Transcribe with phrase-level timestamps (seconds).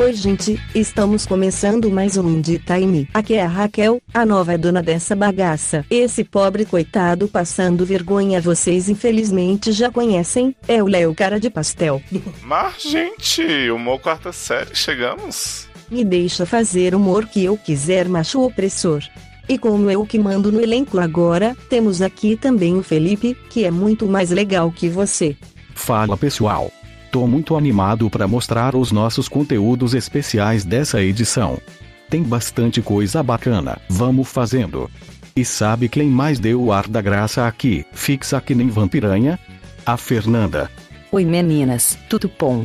[0.00, 3.06] Oi, gente, estamos começando mais um Indie Time.
[3.12, 5.84] Aqui é a Raquel, a nova dona dessa bagaça.
[5.90, 12.00] Esse pobre coitado passando vergonha vocês infelizmente já conhecem, é o Léo Cara de Pastel.
[12.40, 15.68] Mas, gente, humor quarta série, chegamos?
[15.90, 19.02] Me deixa fazer o humor que eu quiser, macho opressor.
[19.46, 23.70] E como eu que mando no elenco agora, temos aqui também o Felipe, que é
[23.70, 25.36] muito mais legal que você.
[25.74, 26.72] Fala pessoal.
[27.10, 31.58] Tô muito animado para mostrar os nossos conteúdos especiais dessa edição.
[32.08, 34.88] Tem bastante coisa bacana, vamos fazendo.
[35.34, 39.40] E sabe quem mais deu o ar da graça aqui, fixa que nem vampiranha?
[39.84, 40.70] A Fernanda.
[41.10, 42.64] Oi meninas, tudo bom?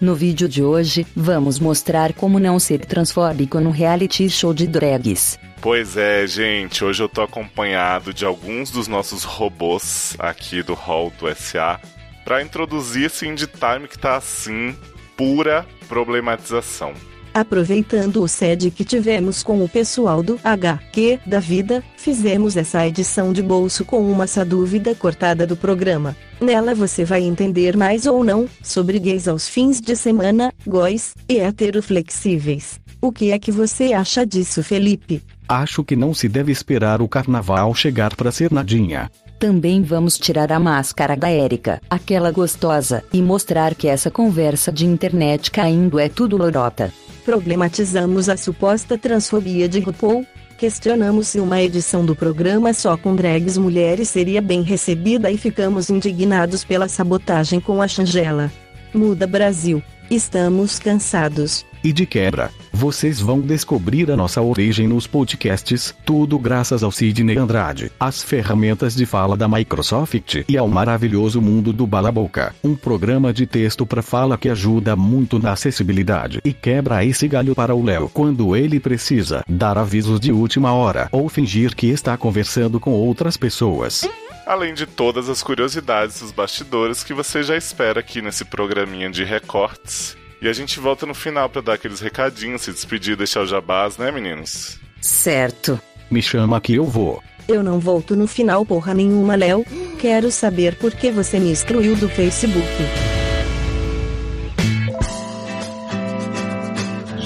[0.00, 5.38] No vídeo de hoje, vamos mostrar como não ser transfóbico no reality show de drags.
[5.60, 11.12] Pois é, gente, hoje eu tô acompanhado de alguns dos nossos robôs aqui do Hall
[11.16, 11.80] do SA
[12.24, 14.76] para introduzir esse indie time que tá assim,
[15.16, 16.94] pura problematização.
[17.34, 23.32] Aproveitando o SED que tivemos com o pessoal do HQ da vida, fizemos essa edição
[23.32, 26.16] de bolso com uma essa dúvida cortada do programa.
[26.40, 31.40] Nela você vai entender mais ou não sobre gays aos fins de semana, góis e
[31.40, 32.80] heteroflexíveis.
[33.00, 35.20] O que é que você acha disso, Felipe?
[35.48, 39.10] Acho que não se deve esperar o carnaval chegar para ser nadinha.
[39.44, 44.86] Também vamos tirar a máscara da Érica, aquela gostosa, e mostrar que essa conversa de
[44.86, 46.90] internet caindo é tudo lorota.
[47.26, 50.24] Problematizamos a suposta transfobia de RuPaul.
[50.56, 55.90] Questionamos se uma edição do programa só com drags mulheres seria bem recebida e ficamos
[55.90, 58.50] indignados pela sabotagem com a Shangela.
[58.94, 59.82] Muda Brasil.
[60.10, 61.66] Estamos cansados.
[61.84, 67.36] E de quebra, vocês vão descobrir a nossa origem nos podcasts, tudo graças ao Sidney
[67.36, 73.34] Andrade, as ferramentas de fala da Microsoft e ao maravilhoso mundo do Balaboca, um programa
[73.34, 77.84] de texto para fala que ajuda muito na acessibilidade e quebra esse galho para o
[77.84, 82.92] Léo quando ele precisa dar avisos de última hora ou fingir que está conversando com
[82.92, 84.08] outras pessoas.
[84.46, 89.22] Além de todas as curiosidades dos bastidores que você já espera aqui nesse programinha de
[89.22, 93.46] recortes e a gente volta no final para dar aqueles recadinhos, se despedir, deixar o
[93.46, 94.78] jabás, né, meninos?
[95.00, 95.80] Certo.
[96.10, 97.22] Me chama que eu vou.
[97.48, 99.64] Eu não volto no final porra nenhuma, Léo.
[99.98, 102.62] Quero saber por que você me excluiu do Facebook.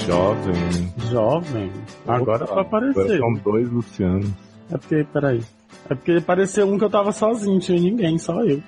[0.07, 0.93] Jovem.
[1.11, 1.71] Jovem.
[2.07, 2.61] Agora Opa.
[2.61, 4.31] Agora são dois Lucianos.
[4.71, 5.41] É porque, peraí.
[5.89, 8.63] É porque apareceu um que eu tava sozinho, tinha ninguém, só eu.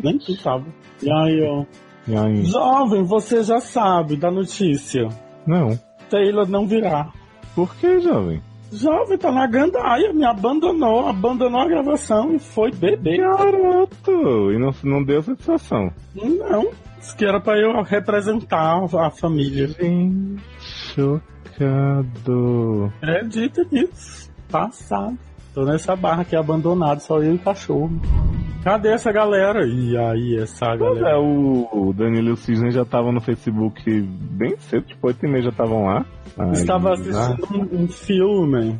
[0.00, 0.64] Nem tu tava.
[1.02, 1.62] E aí, ó.
[1.62, 2.44] E aí?
[2.44, 5.08] Jovem, você já sabe da notícia.
[5.46, 5.78] Não.
[6.10, 7.08] Taylor não virá.
[7.54, 8.42] Por que, jovem?
[8.72, 13.18] Jovem tá na gandaia, me abandonou, abandonou a gravação e foi beber.
[13.18, 14.52] Garoto!
[14.52, 15.90] E não, não deu satisfação.
[16.14, 19.68] Não, disse que era pra eu representar a família.
[19.68, 20.42] Gente,
[20.94, 22.12] chocado.
[23.00, 24.30] Acredita nisso.
[24.50, 25.16] Passado.
[25.54, 27.90] Tô nessa barra aqui abandonado, só eu e o cachorro.
[28.66, 29.64] Cadê essa galera?
[29.64, 31.10] E aí, essa Pois galera?
[31.10, 35.24] é, o, o Danilo e o Cisne já estavam no Facebook bem cedo, tipo 8
[35.24, 36.04] e meia já estavam lá.
[36.36, 38.76] Aí, Estava ah, assistindo um, um filme.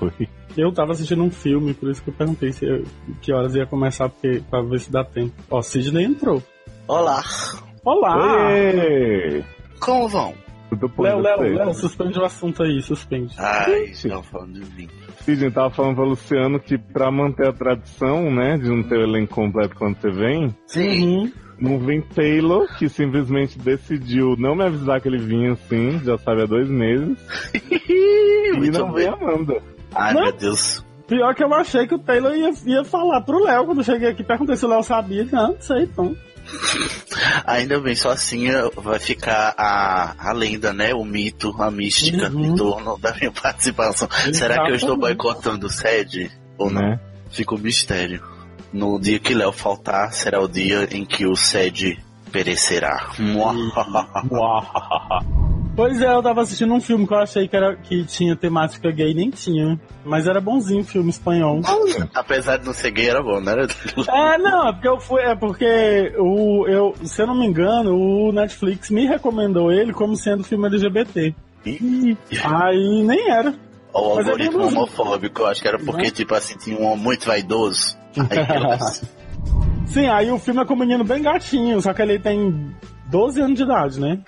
[0.00, 0.28] Oi.
[0.56, 2.82] Eu tava assistindo um filme, por isso que eu perguntei se eu-
[3.20, 5.34] que horas ia começar, porque, pra ver se dá tempo.
[5.50, 6.42] Ó, Sidney entrou.
[6.88, 7.22] Olá,
[7.84, 8.16] Olá!
[8.48, 9.44] Oi!
[9.78, 10.32] como vão?
[10.98, 11.40] Léo, Léo?
[11.40, 13.34] Léo, suspende o assunto aí, suspende.
[13.38, 14.06] Ai, Gente.
[14.06, 14.88] estão falando de mim.
[15.20, 19.02] Sidney tava falando pra Luciano que pra manter a tradição, né, de não ter o
[19.02, 25.00] elenco completo quando você vem, Sim, não vem Taylor, que simplesmente decidiu não me avisar
[25.00, 27.16] que ele vinha assim, já sabe há dois meses,
[27.80, 29.08] e não vem.
[29.08, 29.56] Amanda.
[29.94, 30.22] Ai, Não.
[30.22, 30.84] meu Deus.
[31.06, 34.08] Pior que eu achei que o Taylor ia, ia falar pro Léo quando eu cheguei
[34.08, 34.24] aqui.
[34.24, 35.24] Perguntei se o Léo sabia.
[35.30, 36.16] Não, não sei, então.
[37.46, 40.94] Ainda bem, só assim eh, vai ficar a, a lenda, né?
[40.94, 42.44] O mito, a mística Uhum.
[42.46, 44.08] em torno da minha participação.
[44.32, 45.16] Será que eu estou Exatamente.
[45.18, 46.30] boicotando o SED?
[46.58, 46.82] Ou não?
[46.82, 47.00] Né?
[47.30, 48.22] Fica o mistério.
[48.72, 51.98] No dia que Léo faltar, será o dia em que o SED
[52.30, 53.10] perecerá.
[55.76, 58.90] Pois é, eu tava assistindo um filme que eu achei que, era, que tinha temática
[58.90, 59.78] gay, nem tinha.
[60.04, 61.60] Mas era bonzinho o filme espanhol.
[62.14, 63.52] Apesar de não ser gay, era bom, né?
[64.08, 65.20] É, não, é porque eu fui.
[65.20, 70.16] É porque o, eu, se eu não me engano, o Netflix me recomendou ele como
[70.16, 71.34] sendo filme LGBT.
[71.66, 73.54] Ih, Aí nem era.
[73.92, 74.80] O Mas é algoritmo bonzinho.
[74.82, 76.10] homofóbico, eu acho que era porque, Uhum.
[76.12, 77.96] tipo assim, tinha um homem muito vaidoso.
[78.30, 79.04] Aí elas-
[79.86, 82.74] Sim, aí o filme é com um menino bem gatinho, só que ele tem
[83.10, 84.18] 12 anos de idade, né?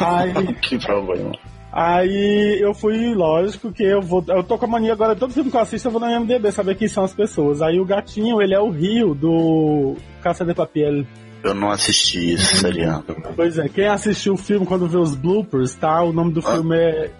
[0.00, 1.32] Aí, que problema.
[1.72, 4.24] aí eu fui, lógico que eu vou.
[4.28, 6.52] Eu tô com a mania agora, todo filme que eu assisto eu vou no MDB
[6.52, 7.62] saber quem são as pessoas.
[7.62, 11.04] Aí o gatinho, ele é o Rio do Caça de Papiel.
[11.46, 13.16] Eu não assisti esse seriado.
[13.36, 16.02] Pois é, quem assistiu o filme quando vê os bloopers, tá?
[16.02, 17.12] O nome do filme é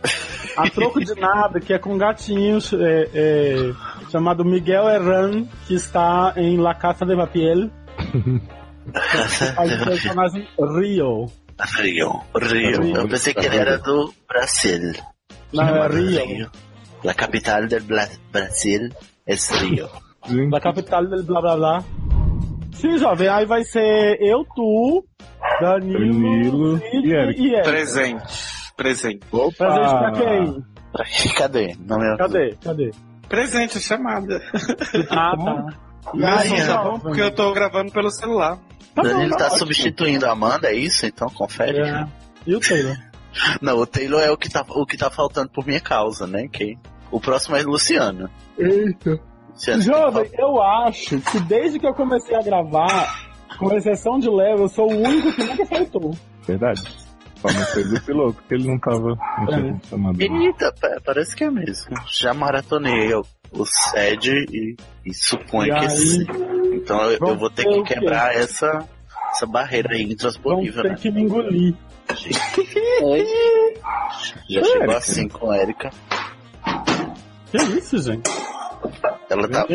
[0.57, 3.73] A Troco de Nada, que é com um gatinho é, é,
[4.11, 7.71] chamado Miguel Herran, que está em La Casa de Papiel.
[9.55, 11.27] Faz o personagem Rio.
[11.65, 12.97] Rio, Rio.
[12.97, 14.93] Eu pensei que ele era do Brasil.
[15.53, 16.51] Não, é Rio.
[17.05, 18.91] La capital del Bla- Brasil
[19.27, 19.89] é Rio.
[20.51, 21.85] Da capital del blá blá blá.
[22.73, 25.05] Sim, jovem, aí vai ser eu, tu,
[25.61, 27.41] Danilo, Danilo e Eric.
[27.43, 27.69] e Eric.
[27.71, 28.25] Presente.
[28.77, 29.27] Presente.
[29.31, 30.65] Presente pra quem?
[31.37, 31.77] Cadê?
[31.79, 32.57] Não me Cadê?
[32.63, 32.91] Cadê?
[33.29, 34.41] Presente, chamada.
[35.11, 35.67] Ah, tá.
[36.15, 38.59] Meu som tá bom porque eu tô gravando pelo celular.
[38.97, 39.59] Tá bom, Danilo tá ótimo.
[39.61, 41.07] substituindo a Amanda, é isso?
[41.07, 41.79] Então confere.
[41.81, 42.07] É.
[42.47, 42.97] E o Taylor?
[43.63, 46.49] Não, o Taylor é o que, tá, o que tá faltando por minha causa, né?
[46.51, 46.77] Que
[47.11, 48.29] o próximo é Luciano.
[48.59, 49.21] Eita.
[49.51, 53.29] Luciano Jovem, eu acho que desde que eu comecei a gravar,
[53.59, 56.17] com exceção de Léo, eu sou o único que nunca faltou.
[56.47, 56.83] Verdade.
[57.41, 59.15] Só não fez esse louco, que ele não tava.
[59.41, 60.21] Não sido chamado.
[60.23, 61.95] Eita, pa- parece que é mesmo.
[62.11, 63.23] Já maratonei o,
[63.53, 66.56] o SED e, e suponho E que aí?
[66.87, 67.95] Então eu, eu vou ter que quê?
[67.95, 68.89] quebrar essa,
[69.33, 70.95] essa barreira aí Vão intransponível, ter né?
[70.95, 71.75] que me engolir.
[73.03, 73.27] Oi?
[74.49, 75.91] Já chegou assim com a Erika.
[77.51, 78.31] Que isso, gente?
[79.29, 79.67] Ela tá.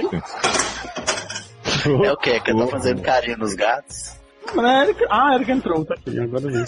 [2.06, 2.40] É o que?
[2.40, 4.16] Que tá fazendo carinho nos gatos?
[4.58, 5.06] A Erika...
[5.10, 6.64] Ah, a Erika entrou, tá aqui, agora vi.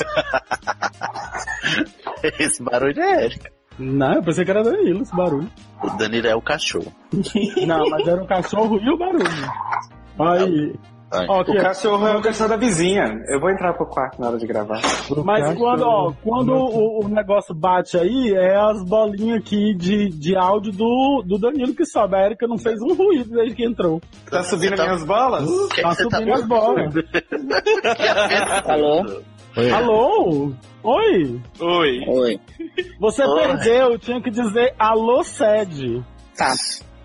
[2.43, 3.49] Esse barulho é Erika.
[3.79, 5.49] Não, eu pensei que era Danilo esse barulho.
[5.81, 6.93] O Danilo é o cachorro.
[7.65, 9.23] Não, mas era o cachorro e o barulho.
[10.19, 10.73] Aí.
[11.15, 11.27] Ai.
[11.29, 13.03] Ó, O que- cachorro é o cachorro da vizinha.
[13.27, 14.81] Eu vou entrar pro quarto na hora de gravar.
[15.23, 20.35] Mas quando, ó, quando o, o negócio bate aí, é as bolinhas aqui de, de
[20.35, 22.15] áudio do, do Danilo que sobe.
[22.15, 24.01] A Erika não fez um ruído desde que entrou.
[24.27, 25.47] Tá subindo tá- minhas bolas?
[25.47, 26.93] O que, é Tá que tá subindo as bolas.
[28.65, 29.05] Alô?
[29.75, 30.51] Alô?
[30.83, 31.41] Oi?
[31.59, 32.03] Oi.
[32.07, 32.39] Oi.
[32.99, 33.39] Você Oi.
[33.39, 36.03] perdeu, tinha que dizer alô, sede.
[36.35, 36.53] Tá.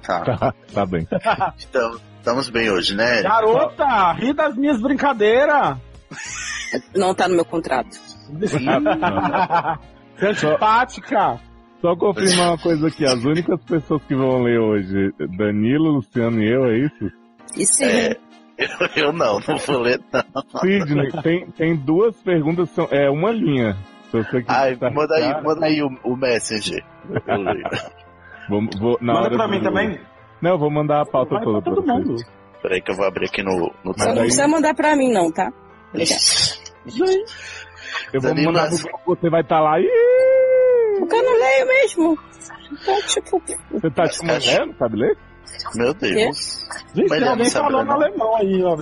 [0.02, 0.20] Tá.
[0.24, 1.06] Tá, tá bem.
[1.68, 3.22] Então, estamos bem hoje, né?
[3.22, 5.76] Garota, ri das minhas brincadeiras.
[6.94, 7.96] Não tá no meu contrato.
[8.40, 8.58] Você
[10.26, 11.40] é antipática.
[11.80, 16.50] Só confirmar uma coisa aqui, as únicas pessoas que vão ler hoje, Danilo, Luciano e
[16.52, 17.10] eu, é isso?
[17.56, 18.16] E sim, É,
[18.58, 18.68] eu,
[19.06, 20.60] eu não, não vou ler, não.
[20.60, 23.76] Sidney, tem, tem duas perguntas, são, é uma linha.
[24.10, 26.82] Se você Ai, manda aí, manda aí o, o leio.
[28.48, 30.00] Vou, vou, na Manda hora pra do- mim também.
[30.42, 32.08] Não, eu vou mandar a pauta Vai toda pra pra todo vocês.
[32.08, 32.38] mundo.
[32.62, 35.30] Peraí que eu vou abrir aqui no, no Só não precisa mandar pra mim, não,
[35.30, 35.52] tá?
[38.12, 39.80] Eu vou Danilo, mandar pro grupo, você vai estar lá.
[39.80, 39.86] Ih,
[40.98, 42.18] Porque eu não leio mesmo.
[42.72, 43.42] Então, tipo,
[43.72, 45.16] Você tá tipo Mas, mulher, não sabe ler?
[45.74, 46.66] Meu Deus.
[46.94, 48.76] Gente, Mas tem alguém falando alemão aí, ó.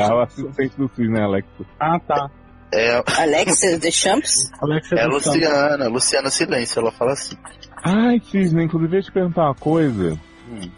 [0.00, 1.48] É o assistente do Cisne, Alex.
[1.78, 2.30] Ah, tá.
[2.72, 4.50] É, Alexia The Champs?
[4.62, 7.36] Alex, é a tá- Luciana, Luciana Silêncio, ela fala assim.
[7.82, 10.18] Ai, Cisne, inclusive eu ia te perguntar uma coisa.
[10.48, 10.70] Hum.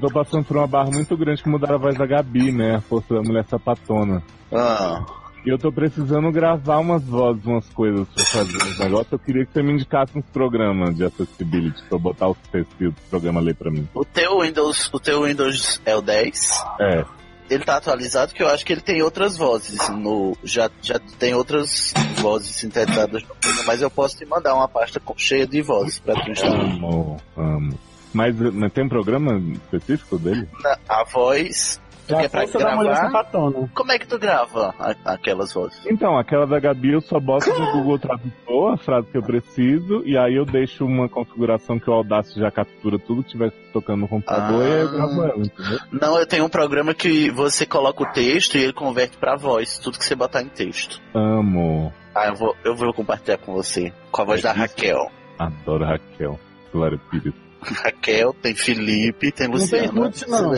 [0.00, 2.76] Tô passando por uma barra muito grande que mudaram a voz da Gabi, né?
[2.76, 4.22] A força da mulher sapatona.
[4.52, 5.04] Ah,
[5.44, 9.12] E eu tô precisando gravar umas vozes, umas coisas pra fazer uns negócios.
[9.12, 12.92] Eu queria que você me indicasse uns programas de accessibility pra eu botar os perfis
[12.92, 13.88] do programa ler pra mim.
[13.94, 16.64] o teu Windows, o teu Windows é o 10?
[16.80, 17.04] É.
[17.48, 21.32] Ele tá atualizado que eu acho que ele tem outras vozes no já já tem
[21.32, 26.00] outras vozes sintetizadas no programa, mas eu posso te mandar uma pasta cheia de vozes
[26.00, 26.60] para tu instalar.
[26.60, 27.78] Amo, amo.
[28.16, 30.48] Mas, mas tem um programa específico dele?
[30.62, 32.94] Na- A voz, tu É quer a pra gravar?
[32.96, 33.68] sapatona.
[33.74, 35.84] Como é que tu grava a- aquelas vozes?
[35.86, 40.02] Então, aquela da Gabi eu só boto no Google Tradutor a frase que eu preciso,
[40.06, 44.00] e aí eu deixo uma configuração que o Audacity já captura tudo que estiver tocando
[44.00, 44.68] no computador Ah.
[44.68, 45.78] e aí eu gravo ela, entendeu?
[45.92, 49.78] Não, eu tenho um programa que você coloca o texto e ele converte pra voz,
[49.78, 51.00] tudo que você botar em texto.
[51.14, 51.92] Amo.
[52.14, 55.10] Ah, eu vou, eu vou compartilhar com você, com a voz da Raquel.
[55.38, 56.40] Adoro a Raquel.
[56.72, 57.34] Glória Pires.
[57.60, 59.86] Raquel, tem Felipe, tem Não tem.
[59.86, 60.52] Ruth, não.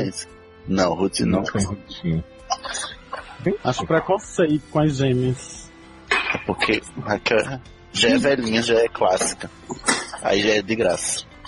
[0.66, 1.42] Não, Ruth Não não.
[1.44, 2.24] tem rotina.
[3.64, 5.70] Acho preconceito com as gêmeas.
[6.46, 7.60] Porque Raquel
[7.92, 9.50] já é velhinha, já é clássica.
[10.22, 11.24] Aí já é de graça.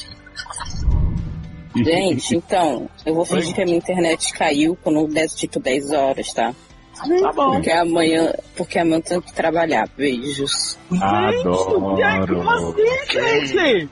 [1.77, 6.33] Gente, então, eu vou fingir que a minha internet caiu quando der tipo 10 horas,
[6.33, 6.53] tá?
[7.23, 7.53] Tá bom.
[7.53, 9.89] Porque amanhã, porque amanhã eu tenho que trabalhar.
[9.97, 10.77] Beijos.
[11.01, 11.99] Adoro.
[11.99, 12.75] E aí, como assim,
[13.49, 13.89] gente?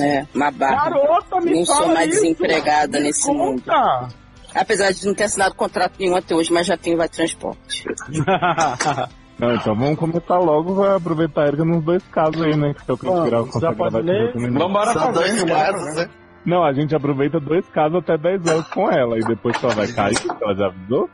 [0.00, 0.90] É, uma barra.
[0.90, 2.22] Garota, me Não fala sou mais isso.
[2.22, 3.62] desempregada Me nesse mundo.
[3.62, 4.08] conta.
[4.54, 7.84] Apesar de não ter assinado contrato nenhum até hoje, mas já tenho vai transporte.
[9.38, 12.72] Não, então vamos começar logo, vai aproveitar a Erika nos dois casos aí, né?
[12.72, 14.32] Que eu Vamos, tirar o já pode ler?
[14.34, 16.08] Vambora São fazer dois casos, né?
[16.46, 19.88] Não, a gente aproveita dois casos até 10 horas com ela, e depois só vai
[19.88, 21.10] cair, ela já avisou.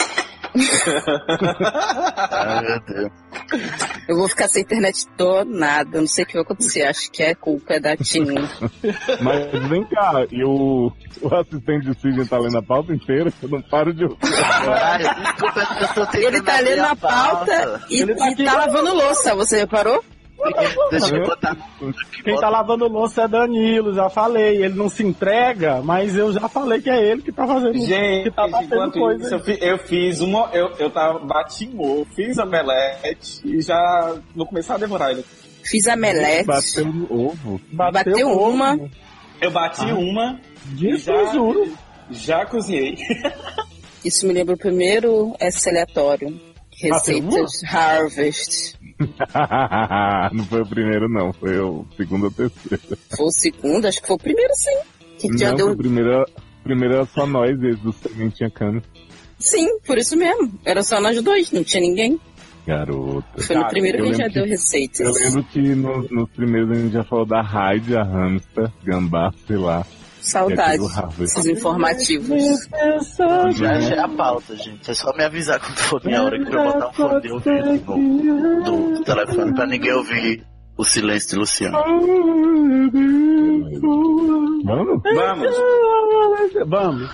[2.30, 3.12] Ai, meu Deus.
[4.08, 6.00] Eu vou ficar sem internet do nada.
[6.00, 6.82] Não sei o que vai acontecer.
[6.82, 8.24] Acho que é culpa é da Tim.
[9.20, 10.92] Mas vem cá, e o,
[11.22, 13.32] o assistente de Sidney tá lendo a pauta inteira?
[13.42, 14.18] Eu não paro de ouvir.
[14.68, 18.56] Ai, desculpa, eu tô tentando Ele tá lendo a pauta e, Ele tá e tá
[18.56, 19.34] lavando louça.
[19.34, 20.04] Você reparou?
[20.90, 22.22] Deixa eu botar fundo aqui.
[22.22, 24.64] Quem tá lavando louça é Danilo, já falei.
[24.64, 28.24] Ele não se entrega, mas eu já falei que é ele que tá fazendo Gente,
[28.24, 28.48] que tá
[28.92, 29.24] coisa.
[29.24, 30.50] isso, eu, fi- eu fiz uma.
[30.52, 35.10] Eu, eu tava, bati em ovo, fiz a melete e já vou começar a devorar
[35.12, 35.24] ele.
[35.64, 36.46] Fiz a melete.
[36.46, 37.60] Bateu no ovo.
[37.72, 38.50] Bateu ovo.
[38.50, 38.78] uma.
[39.40, 41.72] Eu bati uma e Disso já, eu juro.
[42.10, 42.96] já cozinhei.
[44.04, 46.40] Isso me lembra o primeiro S aleatório.
[46.80, 48.74] Receitas Harvest.
[50.32, 51.32] não foi o primeiro, não.
[51.32, 52.82] Foi o segundo ou terceiro.
[53.16, 53.86] Foi o segundo?
[53.86, 54.78] Acho que foi o primeiro, sim.
[55.18, 55.66] Que já não, deu.
[55.66, 56.26] foi o primeiro,
[56.64, 58.82] primeiro era só nós, esse do Sementinha Cana.
[59.38, 60.52] Sim, por isso mesmo.
[60.64, 62.18] Era só nós dois, não tinha ninguém.
[62.66, 63.42] Garota.
[63.42, 65.00] Foi no primeiro eu que a gente já deu receitas.
[65.00, 69.32] Eu lembro que no- nos primeiros a gente já falou da Raid, a hamster, gambá,
[69.48, 69.84] sei lá.
[70.22, 70.80] Saudades.
[71.20, 72.68] Esses informativos.
[73.54, 74.90] Já achei a pauta, gente.
[74.90, 77.96] É só me avisar quando for minha hora que eu botar um fone de ouvido
[77.96, 78.62] no,
[78.94, 81.78] do, telefone pra ninguém ouvir o silêncio de Luciano.
[84.64, 85.02] Vamos?
[85.02, 85.56] Vamos.
[86.66, 87.10] Vamos.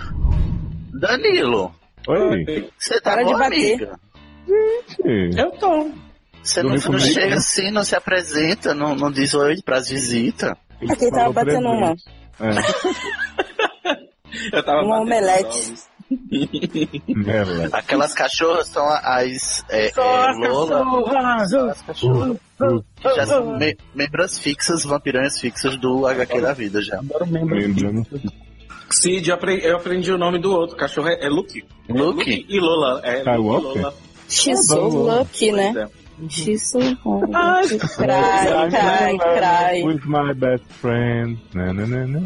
[1.00, 1.72] Danilo,
[2.08, 3.74] Oi, você tá Para de boa, bater.
[3.74, 4.00] amiga?
[5.04, 5.38] gente.
[5.38, 5.90] Eu tô.
[6.42, 10.52] Você não, não chega assim, não se apresenta, não, não diz oi pras visitas.
[10.88, 11.94] Aqui ele tava batendo uma.
[12.40, 12.48] É,
[14.52, 15.74] Eu tava Uma batendo omelete.
[17.72, 19.92] Aquelas cachorras são as é, é,
[20.48, 22.36] Lola, são as cachorras.
[23.00, 27.00] Que já são me- membros fixas, vampiranhas fixas do HQ da vida já.
[27.30, 28.06] Lembrando.
[28.90, 30.76] Cid, eu aprendi, eu aprendi o nome do outro.
[30.76, 31.62] Cachorro é, é Luke.
[31.88, 32.46] É Luke?
[32.48, 33.00] e Lola.
[33.04, 33.74] É Luke e?
[33.74, 33.94] Lola.
[34.28, 35.74] She's so lucky, né?
[35.76, 36.07] É.
[36.20, 36.58] Lucky.
[37.78, 39.82] Cry, cry, cry.
[39.84, 41.38] With my best friend.
[41.54, 42.20] Na, na, na, na.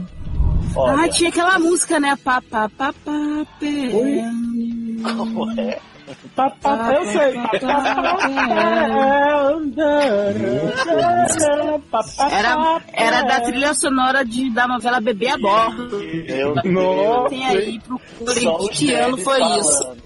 [0.77, 2.17] Ah, tinha aquela música, né?
[2.25, 3.91] Pá, pá, pá, pá, pé.
[5.17, 5.79] Como é?
[6.35, 6.53] Tá,
[6.95, 7.35] eu sei.
[12.31, 15.99] Era, era da trilha sonora de, da novela Bebê a Bordo.
[17.29, 17.81] Tem aí,
[18.59, 19.61] os que ano foi falando.
[19.61, 20.02] isso.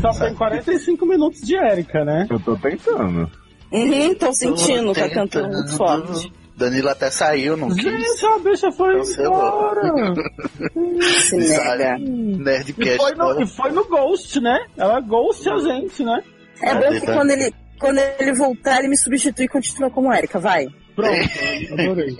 [0.00, 2.26] Só tem 45 minutos de Erika, né?
[2.30, 3.30] Eu tô tentando.
[3.70, 5.14] Uhum, tô sentindo, tá Tentando.
[5.30, 6.32] cantando muito forte.
[6.56, 7.82] Danilo até saiu, não quis.
[7.84, 9.34] Gente, a bicha foi Cancelou.
[9.34, 10.14] embora.
[11.28, 11.96] Se nega.
[11.98, 12.96] E Nerdcast.
[12.96, 14.58] foi, no, e foi no Ghost, né?
[14.76, 16.20] Ela ghost a gente, né?
[16.62, 20.40] É bom que quando ele, quando ele voltar, ele me substitui e continua como Erika,
[20.40, 20.66] vai.
[20.98, 22.16] Pronto, adorei.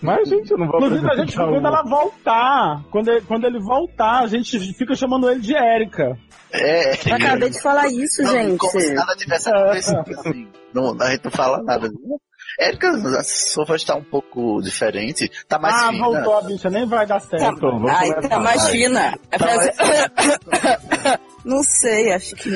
[0.00, 3.60] Mas, gente, eu não vou Inclusive, a gente, quando ela voltar, quando ele, quando ele
[3.60, 6.16] voltar, a gente fica chamando ele de Érica.
[6.50, 8.94] É, Eu acabei de falar isso, não, Como se gente.
[8.94, 10.48] nada tivesse acontecido, assim.
[10.72, 11.90] Não, a gente não fala nada.
[12.58, 15.30] Érica, a sua voz tá um pouco diferente.
[15.46, 16.04] Tá mais ah, fina.
[16.04, 17.56] voltou a bicha, nem vai dar certo.
[17.56, 19.14] Então, vamos Ai, tá mais fina.
[19.30, 22.50] É Tá pra- Não sei, acho que.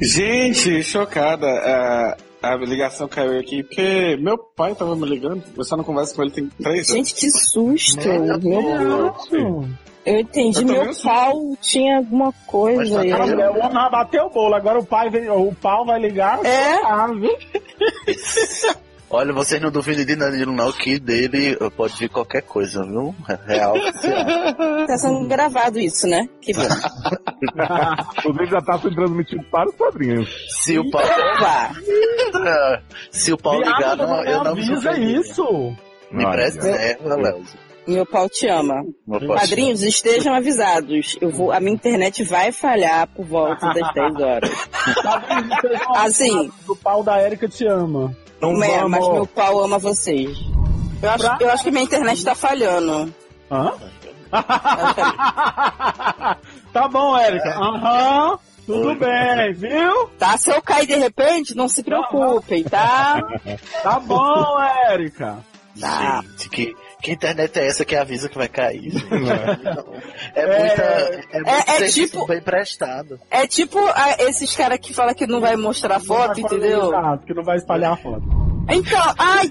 [0.00, 1.46] Gente, chocada.
[1.46, 5.42] A, a ligação caiu aqui porque meu pai tava me ligando.
[5.56, 7.08] Eu só não converso com ele tem três anos.
[7.08, 8.08] Gente, que susto.
[8.08, 9.68] Eita, Meu porra.
[10.06, 11.10] Eu entendi, Eu meu sou.
[11.10, 13.12] pau tinha alguma coisa tá aí.
[13.12, 13.42] bom.
[13.42, 16.40] O homem vai bater o bolo, agora o pai vem, o pau vai ligar.
[16.44, 16.80] É?
[19.12, 23.12] Olha, vocês não duvidem de Danilo, não, que dele pode vir qualquer coisa, viu?
[23.44, 23.76] Real.
[23.76, 24.86] oficial.
[24.86, 26.28] Tá sendo gravado isso, né?
[26.40, 26.62] Que bom.
[28.18, 30.46] Inclusive já tá sendo transmitido para os padrinhos.
[30.62, 31.02] Se o pau.
[31.40, 31.72] Vá.
[33.10, 35.76] Se o pau ligar, Viado, não, eu não me isso.
[36.12, 37.42] Me preserva, Léo.
[37.88, 38.84] Meu pau te ama.
[38.84, 41.16] Te Padrinhos, estejam avisados.
[41.20, 44.68] Eu vou, a minha internet vai falhar por volta das 10 horas.
[45.96, 46.52] Assim.
[46.68, 48.14] O pau da Érica te ama.
[48.40, 48.90] Não É, vamos.
[48.90, 50.38] mas meu pau ama vocês.
[51.02, 53.12] Eu acho, eu acho que minha internet tá falhando.
[53.50, 53.72] Hã?
[56.72, 57.50] tá bom, Érica.
[57.58, 58.38] Aham.
[58.66, 60.08] Tudo bem, viu?
[60.18, 60.36] Tá?
[60.38, 63.20] Se eu cair de repente, não se preocupem, tá?
[63.82, 65.38] Tá bom, Érica.
[65.80, 66.22] Tá.
[66.22, 68.90] Gente, que, que internet é essa que avisa que vai cair?
[68.90, 69.06] gente?
[70.34, 70.82] É, É, muita.
[70.82, 73.18] É, muito é serviço tipo- bem prestado.
[73.30, 76.88] É tipo ah, esses caras que falam que não vai mostrar foto, entendeu?
[76.88, 78.22] Exato, que não vai espalhar a foto.
[78.72, 79.48] Então, ai,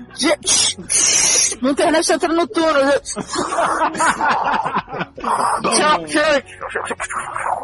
[1.61, 3.01] minha internet tá entrando no túnel.
[5.75, 6.41] Tchau, tchau.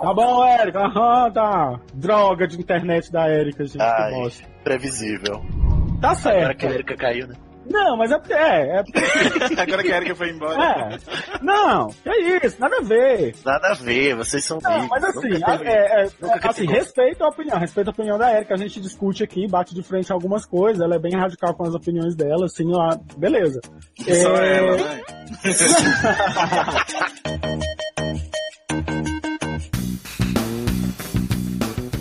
[0.02, 0.80] Tá bom, Érica.
[0.80, 1.80] Aham, tá.
[1.94, 3.82] Droga de internet da Érica, gente.
[3.82, 4.10] Ai.
[4.12, 4.44] Que bosta.
[4.64, 5.42] Previsível.
[6.02, 6.58] Tá Agora certo.
[6.58, 7.36] que a Erika caiu, né?
[7.70, 8.34] Não, mas é porque.
[8.34, 9.00] É, é porque.
[9.62, 10.64] Agora que a Erika foi embora.
[10.64, 10.98] É.
[11.42, 13.36] Não, que é isso, nada a ver.
[13.46, 14.90] Nada a ver, vocês são Não, amigos.
[14.90, 16.10] mas assim, a- é, é,
[16.48, 19.84] assim, respeito a opinião, respeito a opinião da Erika, a gente discute aqui, bate de
[19.84, 23.60] frente algumas coisas, ela é bem radical com as opiniões dela, assim, ó, beleza.
[24.00, 25.02] Só É, ela, né?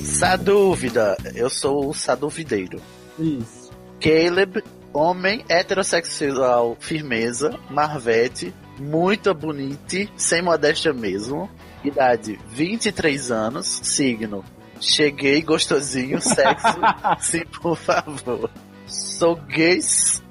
[0.02, 2.80] Sadúvida, eu sou o saduvideiro.
[3.18, 3.70] Isso.
[4.00, 4.62] Caleb,
[4.94, 11.50] homem heterossexual, firmeza, marvete, muito bonito, sem modéstia mesmo.
[11.82, 14.42] Idade 23 anos, signo.
[14.80, 16.78] Cheguei gostosinho, sexo,
[17.20, 18.50] sim, por favor.
[18.86, 19.80] Sou gay.
[19.82, 20.24] Sou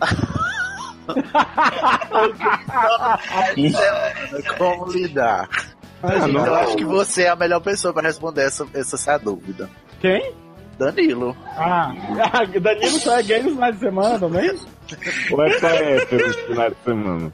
[3.55, 5.48] gay só- Como lidar?
[6.01, 6.53] Ah, eu não.
[6.55, 9.70] acho que você é a melhor pessoa para responder essa, essa, essa dúvida.
[10.01, 10.34] Quem?
[10.77, 11.36] Danilo.
[11.58, 11.92] Ah,
[12.62, 14.51] Danilo só é gay nos finais de semana também?
[15.32, 17.34] Ou é só hétero esse final de semana?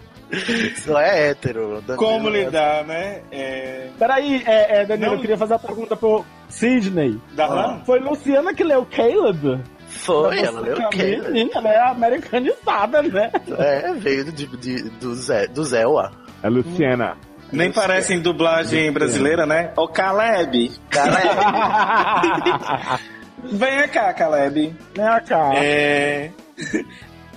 [0.86, 1.82] Só é hétero.
[1.82, 3.22] Danilo Como é- lidar, né?
[3.32, 3.88] É...
[3.98, 5.16] Peraí, é, é, Danilo, Não.
[5.18, 7.20] eu queria fazer a pergunta pro Sidney.
[7.34, 7.82] Da Ah.
[7.86, 9.60] Foi Luciana que leu Caleb?
[9.88, 11.22] Foi, ela leu é Caleb.
[11.32, 13.32] menina, Ela é americanizada, né?
[13.58, 16.12] É, veio de, de- do, Zé, do Zéua.
[16.44, 17.18] É Luciana.
[17.52, 19.72] Nem parece em dublagem brasileira, né?
[19.76, 20.72] Ô Caleb.
[23.44, 24.76] Venha cá, Caleb.
[24.96, 25.52] Vem cá.
[25.56, 26.32] É...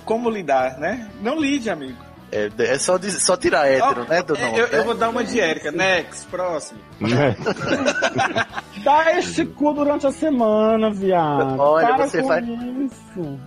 [0.05, 1.09] Como lidar, né?
[1.21, 1.97] Não lide, amigo.
[2.31, 4.57] É, é só, diz- só tirar hétero, Ó, né, do nome?
[4.57, 4.79] eu, né?
[4.79, 5.71] eu vou dar uma de Erika.
[5.71, 6.79] Next, próximo.
[6.99, 7.35] Né?
[8.83, 11.59] Dá este cu durante a semana, viado.
[11.59, 13.39] Olha, Para você vai- isso.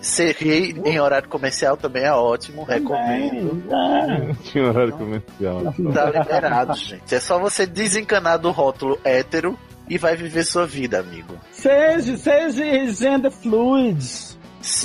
[0.00, 3.60] Ser rei em horário comercial também é ótimo, recomendo.
[3.68, 4.32] É.
[4.44, 5.74] Tinha horário comercial.
[5.92, 7.12] Tá liberado, gente.
[7.12, 11.34] É só você desencanar do rótulo hétero e vai viver sua vida, amigo.
[11.50, 13.98] Seja, seja gender fluid.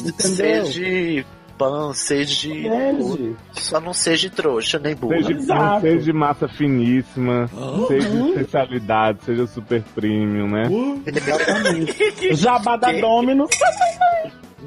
[0.05, 0.65] Entendeu?
[0.65, 1.25] Seja
[1.57, 2.49] pan, seja.
[2.49, 3.33] Seja.
[3.51, 5.17] Só não seja trouxa nem burra.
[5.17, 5.81] Seja, Exato.
[5.81, 7.49] seja de massa finíssima,
[7.87, 10.63] seja de especialidade, seja super premium, né?
[11.05, 12.35] Exatamente.
[12.35, 13.47] Jabá da Domino.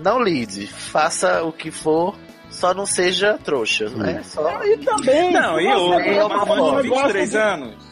[0.03, 2.15] Não lide, faça o que for,
[2.51, 4.21] só não seja trouxa, né?
[4.25, 4.63] Só.
[4.65, 5.33] E também.
[5.33, 7.86] Não, e é semana mãe de gosta 23 de- anos.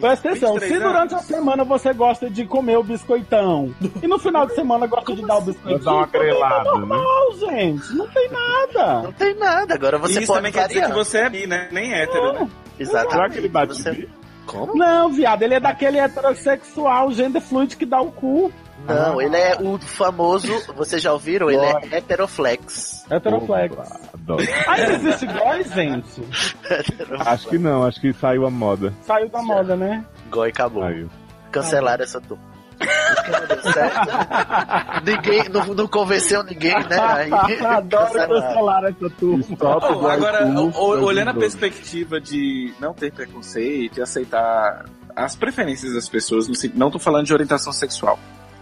[0.00, 1.26] Presta atenção, 23 se durante a anos.
[1.28, 5.36] semana você gosta de comer o biscoitão e no final de semana gosta de dar
[5.38, 7.94] o biscoitinho, Dar uma também grelada, é normal, gente.
[7.94, 9.02] Não tem nada.
[9.02, 11.68] Não tem nada, agora você Isso pode também quer dizer que você é bi, né?
[11.72, 12.48] Nem hétero, né?
[12.78, 13.12] Exatamente.
[13.12, 14.08] Será que ele bate Você- bi?
[14.46, 14.74] Como?
[14.74, 18.50] Não, viado, ele é daquele heterossexual, gender fluid que dá o cu.
[18.86, 21.50] Não, ele é o famoso, vocês já ouviram?
[21.50, 23.04] Ele é heteroflex.
[23.10, 23.76] Heteroflex.
[24.14, 24.42] Adoro.
[24.66, 26.22] Ainda existe goi, gente?
[27.26, 28.94] Acho que não, acho que saiu a moda.
[29.02, 30.04] Saiu da moda, né?
[30.30, 30.82] Goi acabou.
[30.84, 31.10] Saiu.
[31.50, 32.42] Cancelaram essa turma.
[35.04, 36.98] Ninguém, não, não convenceu ninguém, né?
[37.00, 39.44] Aí, Adoro cancelar essa turma.
[39.60, 41.38] Oh, agora, o- o- olhando a 2012.
[41.58, 44.84] perspectiva de não ter preconceito e aceitar
[45.16, 48.18] as preferências das pessoas, não, sei- não tô falando de orientação sexual,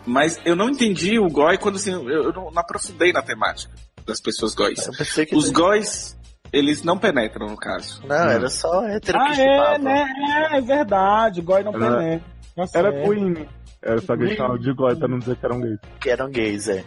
[0.06, 3.72] mas eu não entendi o goi quando assim, eu, eu não, não aprofundei na temática
[4.06, 4.86] das pessoas góis.
[4.86, 6.16] Eu pensei que Os góis,
[6.52, 8.02] eles não penetram, no caso.
[8.06, 9.78] Não, era só hétero que Ah, é, chupava.
[9.78, 10.06] né?
[10.52, 11.40] É, é verdade.
[11.42, 12.26] Goi não Era- penetra.
[12.56, 12.92] Tá Era.
[13.02, 13.48] Queen.
[13.82, 15.78] Era só que eles chamavam de goi pra não dizer que eram gays.
[16.00, 16.84] Que eram gays, é.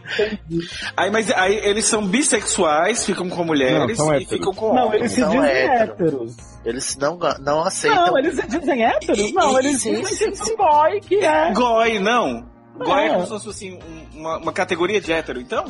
[0.97, 4.33] Aí, mas aí eles são bissexuais, ficam com mulheres Não, são e héteros.
[4.33, 5.01] ficam com Não, homens.
[5.01, 5.91] eles se São dizem hétero.
[5.93, 6.35] héteros.
[6.65, 8.05] Eles não, não aceitam.
[8.07, 9.33] Não, eles se dizem héteros?
[9.33, 11.53] Não, eles Sim, dizem que sim, são boy, que é.
[11.53, 12.49] Goi, não.
[12.85, 13.09] Goi é É.
[13.11, 13.79] como se fosse assim,
[14.13, 15.65] um- uma, uma categoria de hétero, então?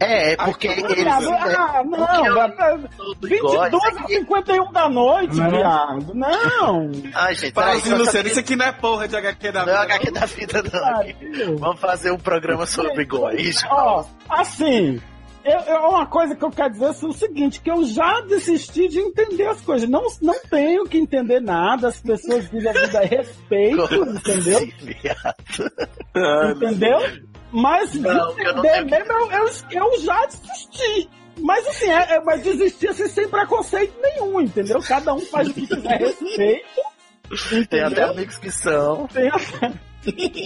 [0.00, 1.06] É, é porque Ah, eles.
[1.06, 2.50] Ah, Porque não,
[2.96, 5.50] todo 22 goi- e 51 da noite, Não.
[5.50, 6.14] viado.
[6.14, 6.90] Não.
[7.14, 9.72] Ai, gente, Fala assim, Luciano, que- isso aqui não é porra de HQ da Não
[9.72, 11.56] é vida, HQ da vida, não.
[11.58, 13.62] Vamos fazer um programa sobre góis.
[13.70, 15.00] Ó, assim,
[15.44, 18.88] eu, eu- uma coisa que eu quero dizer é o seguinte, que eu já desisti
[18.88, 19.88] de entender as coisas.
[19.88, 24.60] Não, não tenho que entender nada, as pessoas vivem a vida a respeito, entendeu?
[24.80, 26.56] Viado.
[26.56, 26.98] Entendeu?
[27.52, 29.48] Mas de Não, eu não entender mesmo, eu, eu,
[29.92, 31.08] eu já desisti.
[31.40, 34.80] Mas assim, é, é, mas desistir assim, sem preconceito nenhum, entendeu?
[34.80, 36.64] Cada um faz o que quiser a respeito.
[37.68, 38.10] Tem até Entendeu?
[38.10, 39.06] amigos que são.
[39.08, 39.72] Tem até-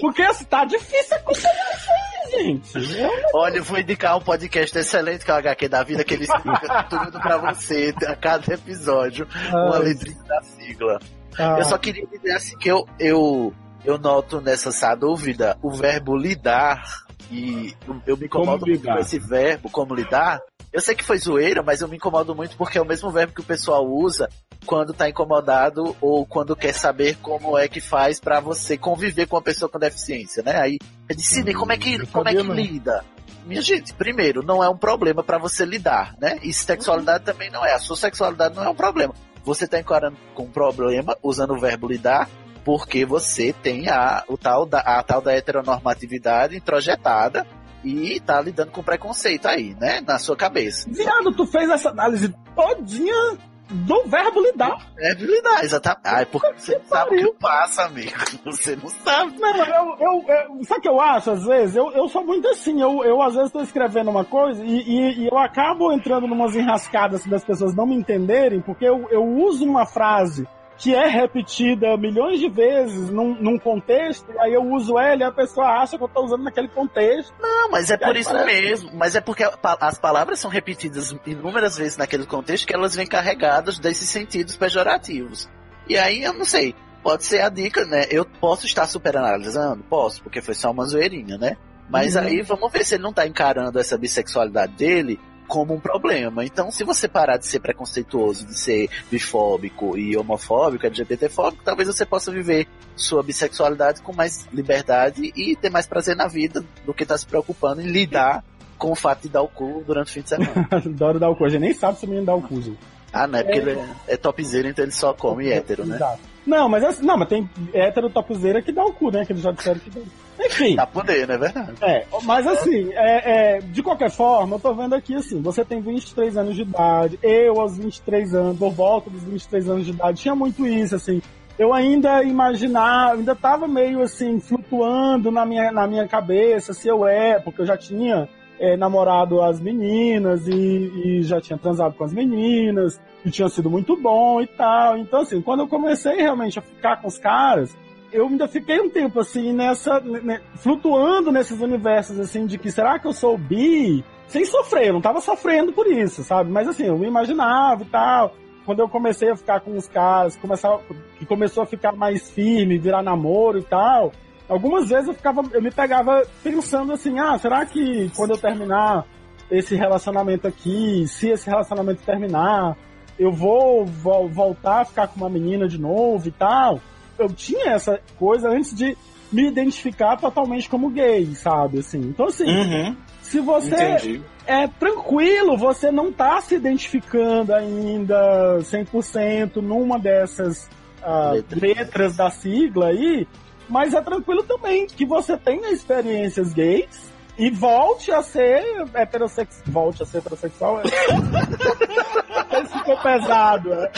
[0.01, 2.99] Porque assim, tá difícil acompanhar isso aí, gente.
[3.01, 6.15] Eu Olha, eu vou indicar um podcast excelente que é o HQ da vida, que
[6.15, 10.99] ele explica tudo pra você a cada episódio, uma letrinha da sigla.
[11.39, 15.71] Ah, Eu só queria dizer assim que eu, eu, eu noto nessa essa dúvida o
[15.71, 16.83] verbo lidar,
[17.31, 17.75] e
[18.07, 20.41] eu- me incomodo muito com esse verbo, como lidar.
[20.73, 23.33] Eu sei que foi zoeira, mas eu me incomodo muito porque é o mesmo verbo
[23.33, 24.29] que o pessoal usa
[24.67, 29.37] quando tá incomodado ou quando quer saber como é que faz pra você conviver com
[29.37, 30.61] uma pessoa com deficiência, né?
[30.61, 30.79] Aí,
[31.11, 32.55] disse, Sidney, como é que, como é que não.
[32.55, 33.05] lida?
[33.49, 36.39] minha gente, primeiro, não é um problema pra você lidar, né?
[36.43, 37.73] E sexualidade também não é.
[37.73, 39.15] A sua sexualidade não é um problema.
[39.43, 42.29] Você tá encarando com um problema, usando o verbo lidar,
[42.63, 47.47] porque você tem a, o tal da, a tal da heteronormatividade introjetada
[47.89, 50.01] e tá lidando com preconceito aí, né?
[50.07, 50.89] Na sua cabeça.
[50.91, 53.39] Viado, tu fez essa análise todinha
[53.71, 54.77] do verbo lidar.
[54.95, 56.01] Verbo lidar, exatamente.
[56.05, 58.13] Ah, é porque você não sabe o que passa, amigo.
[58.45, 59.39] Você não sabe.
[59.39, 61.77] Não, eu, eu, eu, sabe o que eu acho, às vezes?
[61.77, 65.21] Eu, eu sou muito assim, eu, eu às vezes tô escrevendo uma coisa e, e,
[65.21, 69.23] e eu acabo entrando numas enrascadas assim, das pessoas não me entenderem, porque eu, eu
[69.23, 70.47] uso uma frase
[70.79, 75.33] que é repetida milhões de vezes num, num contexto, aí eu uso ela e a
[75.33, 77.35] pessoa acha que eu tô usando naquele contexto.
[77.41, 78.91] Não, mas é por isso parece- mesmo.
[78.95, 79.43] Mas é porque
[79.81, 85.49] as palavras são repetidas inúmeras vezes naquele contexto que elas vêm carregadas desses sentidos pejorativos.
[85.89, 86.75] E aí, eu não sei.
[87.03, 88.05] Pode ser a dica, né?
[88.11, 89.83] Eu posso estar superanalisando?
[89.85, 91.57] Posso, porque foi só uma zoeirinha, né?
[91.91, 92.23] Mas Uhum.
[92.23, 96.45] aí vamos ver se ele não tá encarando essa bissexualidade dele como um problema.
[96.45, 102.05] Então, se você parar de ser preconceituoso, de ser bifóbico e homofóbico, LGBTfóbico, talvez você
[102.05, 107.07] possa viver sua bissexualidade com mais liberdade e ter mais prazer na vida do que
[107.07, 108.45] tá se preocupando em lidar
[108.77, 110.69] com o fato de dar o cu durante o fim de semana.
[110.71, 111.47] Adoro dar o cu.
[111.47, 112.79] A gente nem sabe se o menino dá o cu, gente.
[113.13, 115.97] ah, não, é porque ele é, é topzera, então ele só come hétero, né?
[115.97, 116.21] Exato.
[116.47, 119.25] Não, mas assim, não, mas tem hétero topzera que dá o cu, né?
[119.25, 120.01] Que eles já disseram que dá.
[120.39, 120.77] Enfim.
[120.77, 121.73] Dá poder, não é verdade?
[121.81, 125.81] É, mas assim, é, é, de qualquer forma, eu tô vendo aqui assim, você tem
[125.81, 130.23] 23 anos de idade, eu aos 23 anos, por volta dos 23 anos de idade,
[130.23, 131.21] tinha muito isso, assim.
[131.59, 137.05] Eu ainda imaginava, ainda tava meio assim, flutuando na minha, na minha cabeça, se eu
[137.05, 138.29] é, porque eu já tinha
[138.61, 143.69] é, namorado as meninas e, e já tinha transado com as meninas, e tinha sido
[143.69, 144.99] muito bom e tal.
[144.99, 147.77] Então, assim, quando eu comecei realmente a ficar com os caras,
[148.13, 150.01] eu ainda fiquei um tempo assim nessa.
[150.01, 154.05] né, flutuando nesses universos assim de que será que eu sou bi?
[154.27, 156.51] Sem sofrer, eu não tava sofrendo por isso, sabe?
[156.51, 158.35] Mas assim, eu me imaginava e tal.
[158.67, 160.79] Quando eu comecei a ficar com os caras, começar,
[161.19, 164.13] que começou a ficar mais firme, virar namoro e tal,
[164.47, 169.07] algumas vezes eu ficava, eu me pegava pensando assim, ah, será que quando eu terminar
[169.51, 172.77] esse relacionamento aqui, se esse relacionamento terminar,
[173.19, 176.79] eu vou vo- voltar a ficar com uma menina de novo e tal?
[177.19, 178.97] Eu tinha essa coisa antes de
[179.31, 181.81] me identificar totalmente como gay, sabe?
[181.81, 184.23] Assim, então assim, Uhum, se você entendi.
[184.47, 190.69] é tranquilo, você não tá se identificando ainda 100% numa dessas
[191.03, 191.61] ah, Letras.
[191.63, 193.27] letras da sigla aí,
[193.69, 199.63] mas é tranquilo também que você tenha experiências gays e volte a ser heterossexual.
[199.67, 200.81] Volte a ser heterossexual.
[200.81, 200.85] É...
[202.63, 203.73] Esse ficou pesado.
[203.75, 203.91] É,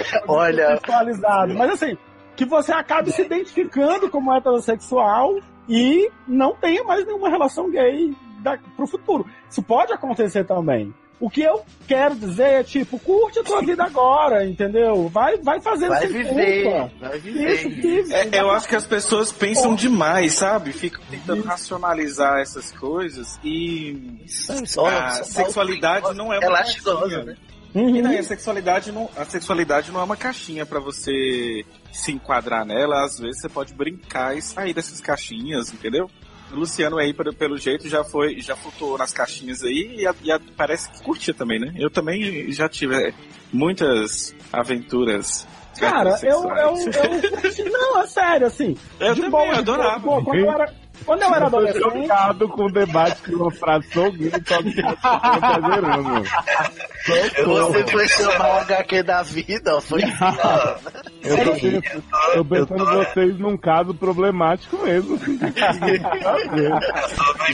[0.00, 0.76] é, Olha.
[0.76, 1.54] sexualizado.
[1.54, 1.96] Mas assim,
[2.36, 8.58] que você acabe se identificando como heterossexual e não tenha mais nenhuma relação gay da,
[8.76, 9.26] pro futuro.
[9.50, 10.92] Isso pode acontecer também.
[11.20, 15.08] O que eu quero dizer é, tipo, curte a tua vida agora, entendeu?
[15.08, 16.90] Vai, vai fazendo Vai sem viver, culpa.
[17.00, 17.54] vai viver.
[17.54, 18.12] Isso, vive.
[18.12, 20.72] É, eu acho que as pessoas pensam demais, sabe?
[20.72, 24.20] Ficam tentando racionalizar essas coisas e
[24.86, 27.24] a sexualidade não é uma Elastigosa, caixinha.
[27.24, 27.36] né?
[27.74, 27.96] Uhum.
[27.96, 32.64] E daí, a sexualidade não, a sexualidade não é uma caixinha pra você se enquadrar
[32.64, 33.04] nela.
[33.04, 36.08] Às vezes você pode brincar e sair dessas caixinhas, entendeu?
[36.52, 40.30] O Luciano aí, pelo, jeito, já foi, já flutuou nas caixinhas aí e, a- e
[40.30, 41.74] a- parece que curtia também, né?
[41.76, 43.12] Eu também já tive é,
[43.52, 45.46] muitas aventuras.
[45.80, 47.72] Cara, eu, eu, eu.
[47.72, 48.76] Não, é sério, assim.
[49.00, 49.98] Eu de também, boa, eu adorava.
[49.98, 50.22] de boa.
[50.22, 51.82] Quando eu era, quando eu era Eu tô adolescente.
[52.02, 56.24] chocado com o debate que uma frase sou gay, só que eu tô exagerando.
[57.46, 60.00] Você foi chamar o HQ da vida, ó, foi
[61.24, 61.82] Eu tô pensando,
[62.34, 65.18] tô pensando vocês num caso problemático mesmo.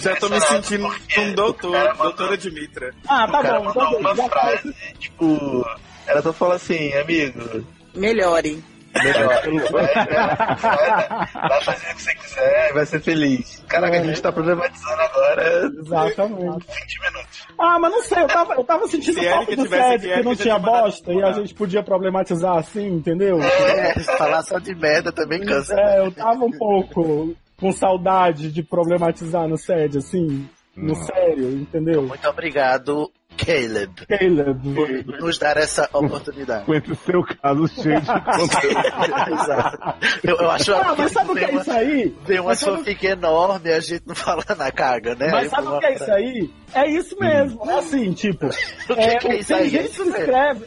[0.01, 2.93] Já tô me sentindo um doutor, doutora Dimitra.
[3.09, 3.71] Ah, tá bom.
[3.71, 5.67] Então, uma frase, tipo,
[6.07, 8.63] era pra falar assim, amigo, Melhore.
[9.03, 13.65] Melhor, vai, fazer o que você quiser e vai ser feliz.
[13.69, 16.67] Caraca, a gente tá problematizando agora Exatamente.
[16.67, 17.47] 20 minutos.
[17.59, 20.23] Ah, mas não sei, eu tava, eu tava sentindo Se falta do aqui, que Erika
[20.23, 23.39] não tinha bosta e a gente podia problematizar assim, entendeu?
[23.41, 25.75] É, falar só de merda também cansa.
[25.79, 32.03] É, eu tava um pouco com saudade de problematizar no Sede, assim, no sério, entendeu?
[32.03, 33.11] Muito obrigado,
[33.53, 34.75] Caleb, Caleb.
[34.75, 36.65] por nos dar essa oportunidade.
[36.67, 38.11] Com esse seu caso cheio de.
[39.35, 39.95] Exato.
[40.23, 42.11] Eu, eu acho Ah, mas sabe o que é uma, isso aí?
[42.27, 45.27] Tem uma Mas sabe- fanfic enorme a gente não fala na carga, né?
[45.27, 46.51] Aí Mas sabe foi o que é isso aí?
[46.75, 48.47] É isso mesmo, é assim, tipo.
[48.91, 49.67] O que, que é isso tem aí?
[49.67, 50.65] É gente isso que escreve.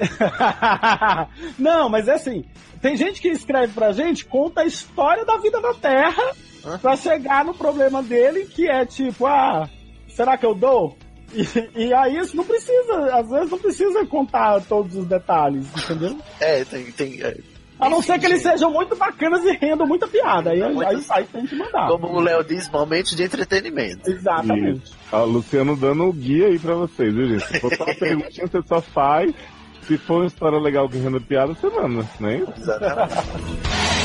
[1.60, 2.43] não, mas é assim.
[2.82, 6.32] Tem gente que escreve pra gente, conta a história da vida na Terra
[6.65, 6.78] Hã?
[6.80, 9.69] pra chegar no problema dele, que é tipo, ah,
[10.10, 10.98] será que eu dou?
[11.34, 16.17] E, e aí isso não precisa, às vezes não precisa contar todos os detalhes, entendeu?
[16.39, 16.91] É, tem.
[16.91, 17.38] tem é.
[17.80, 20.52] A não ser que eles sejam muito bacanas e rendam muita piada.
[20.52, 21.88] Aí, aí, aí, aí tem que mandar.
[21.88, 24.10] Como o Léo diz, momentos de entretenimento.
[24.10, 24.84] Exatamente.
[24.86, 24.96] Isso.
[25.12, 27.46] Ó, Luciano dando o guia aí pra vocês, viu, gente?
[27.46, 29.34] Se for só uma perguntinha, você só faz.
[29.88, 32.43] Se for uma história legal que renda piada, você manda, né?
[32.58, 34.03] Exatamente.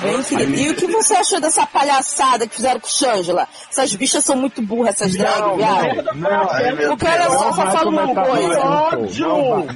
[0.00, 0.54] Bem, querido?
[0.58, 3.46] E o que você achou dessa palhaçada que fizeram com Shangela?
[3.70, 6.14] Essas bichas são muito burras, essas drag, viado.
[6.16, 8.58] não, Porque olha só, só vai fala uma coisa.
[8.64, 9.28] não, Ódio!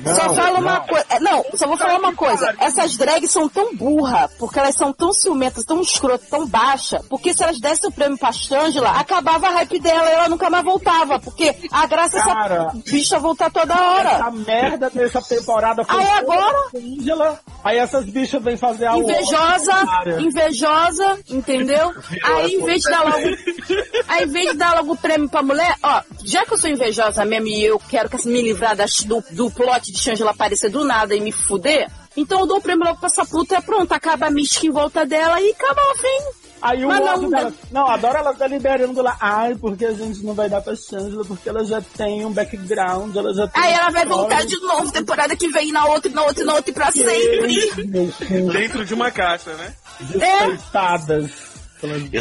[0.05, 0.87] não Só não, fala uma não.
[0.87, 1.07] coisa.
[1.21, 2.55] Não, só vou falar uma coisa.
[2.59, 7.33] Essas drags são tão burra, porque elas são tão ciumentas, tão escrotas, tão baixa, porque
[7.35, 10.65] se elas dessem o prêmio pra Shangela, acabava a hype dela e ela nunca mais
[10.65, 11.19] voltava.
[11.21, 12.55] Porque a graça é Cara.
[12.55, 14.11] essa bicha voltar toda hora.
[14.11, 16.57] Essa merda dessa temporada foi Aí agora?
[16.75, 17.41] Angela.
[17.63, 20.14] Aí essas bichas vêm fazer a Invejosa, Cara.
[20.21, 21.93] Invejosa, entendeu?
[22.25, 23.17] Aí, em vez de dar logo,
[24.09, 26.71] aí, em vez de dar logo o prêmio pra mulher, ó, já que eu sou
[26.71, 30.71] invejosa mesmo e eu quero que me livrar das- do, do plot de Shangela aparecer
[30.71, 33.63] do nada e me fuder, então eu dou o prêmio logo pra essa puta e
[33.63, 36.44] pronto, acaba a mística em volta dela e acaba o fim.
[36.65, 37.53] Aí o Mas ódio não, dela.
[37.71, 39.15] Não, adoro ela deliberando lá.
[39.21, 43.15] Ai, porque a gente não vai dar pra Shangela, porque ela já tem um background,
[43.15, 43.63] ela já tem.
[43.63, 46.71] Aí ela vai voltar de novo, temporada que vem, na outra, na outra, na outra,
[46.71, 47.71] e pra sempre.
[47.87, 48.09] Meu
[48.47, 49.75] cu, Dentro de uma caixa, né?
[50.01, 51.31] despeitadas.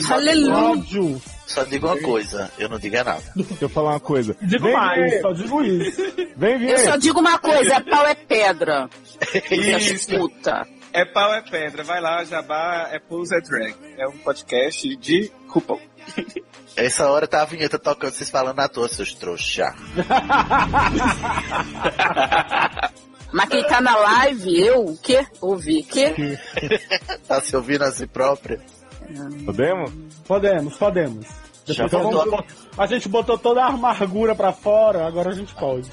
[0.06, 1.22] Só, Aleluia.
[1.48, 3.24] Só digo uma coisa, eu não digo é nada.
[3.34, 4.36] Deixa eu falar uma coisa.
[4.42, 6.02] Digo Vem, mais, só digo isso.
[6.36, 8.90] vem, Eu só digo uma coisa, é pau é pedra.
[9.50, 10.10] Isso.
[10.10, 10.68] puta.
[10.94, 11.84] É pau é pedra.
[11.84, 13.76] Vai lá, Jabá é Pose é Drag.
[13.98, 15.82] É um podcast de RuPaul.
[16.76, 19.74] Essa hora tá a vinheta tocando, vocês falando à toa, seus trouxa.
[23.32, 25.26] Mas quem tá na live, eu, o quê?
[25.42, 26.38] Ouvi, quê?
[27.28, 28.62] tá se ouvindo a si própria?
[29.46, 29.92] Podemos?
[30.28, 31.26] Podemos, podemos.
[31.66, 32.30] Já Então faltou.
[32.32, 32.46] vamos-
[32.78, 35.90] a gente botou toda a amargura pra fora, agora a gente pode.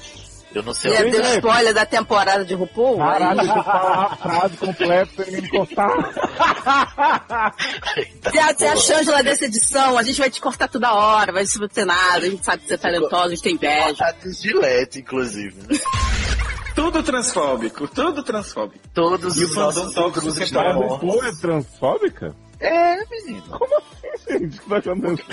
[0.53, 1.35] Eu não sei Ia deu é.
[1.35, 2.97] spoiler da temporada de RuPaul?
[2.97, 5.91] Caralho, deixa eu falar a frase completa sem me encostar.
[8.31, 11.45] Se a, se a Shangela dessa edição, a gente vai te cortar toda hora, vai
[11.45, 13.95] se ter nada, a gente sabe que você é talentosa, a gente tem inveja.
[13.95, 15.55] Tá de gilete, inclusive.
[15.69, 15.79] Né?
[16.75, 18.87] Tudo transfóbico, tudo transfóbico.
[18.93, 20.73] Todos E o os fandom nossos tóxico ídolos que estão A.
[20.73, 22.35] RuPaul é transfóbica?
[22.59, 23.43] É, menino.
[23.43, 25.23] Gente, o que acontecendo?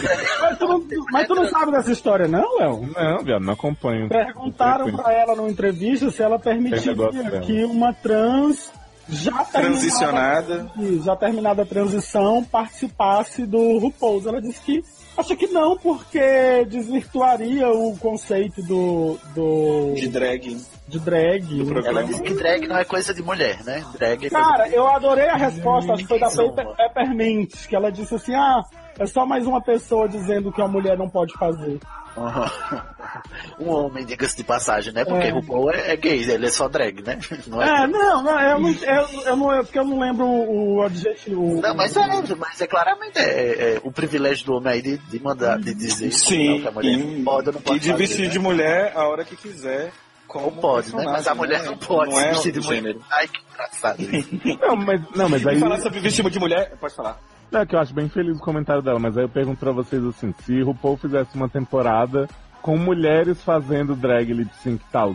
[0.41, 2.91] Mas tu, não, mas tu não sabe dessa história, não, Léo?
[2.95, 4.09] Não, viado, não acompanho.
[4.09, 8.71] Perguntaram pra ela numa entrevista se ela permitiria que uma trans
[9.09, 10.65] já Transicionada.
[10.77, 14.23] terminada, já terminada a transição participasse do RuPaul.
[14.29, 14.85] Ela disse que
[15.19, 20.57] acha que não, porque desvirtuaria o conceito do, do De drag.
[20.87, 21.87] de drag.
[21.87, 23.85] Ela disse que drag não é coisa de mulher, né?
[23.99, 26.29] Drag é coisa Cara, eu adorei a resposta, acho que foi da.
[26.77, 28.63] Peppermint, que ela disse assim, ah,
[28.99, 31.79] é só mais uma pessoa dizendo que a mulher não pode fazer.
[33.61, 35.05] um homem, diga-se de passagem, né?
[35.05, 35.31] Porque É.
[35.31, 37.19] RuPaul é, é gay, ele é só drag, né?
[37.47, 37.85] Não é?
[37.85, 41.61] É, não, não, eu não, eu, eu não, é porque eu não lembro o, adjetivo.
[41.61, 42.07] Não, mas é,
[42.37, 46.13] mas é claramente é, é o privilégio do homem aí de, de mandar, de dizer
[46.13, 48.29] Sim, que a mulher pode não pode E de fazer, vestir né?
[48.29, 49.93] de mulher a hora que quiser.
[50.27, 51.05] Como Ou pode, né?
[51.05, 51.67] Mas a mulher né?
[51.67, 52.97] não pode Não se é vestir de mulher.
[53.11, 53.99] Ai, que engraçado.
[54.61, 55.59] Não, mas, não, mas aí.
[55.59, 57.19] Falar sobre vestir de mulher, pode falar.
[57.51, 59.73] Não, é que eu acho bem feliz o comentário dela, mas aí eu pergunto pra
[59.73, 62.29] vocês assim, se RuPaul fizesse uma temporada
[62.61, 65.15] com mulheres fazendo drag lip sync e tal,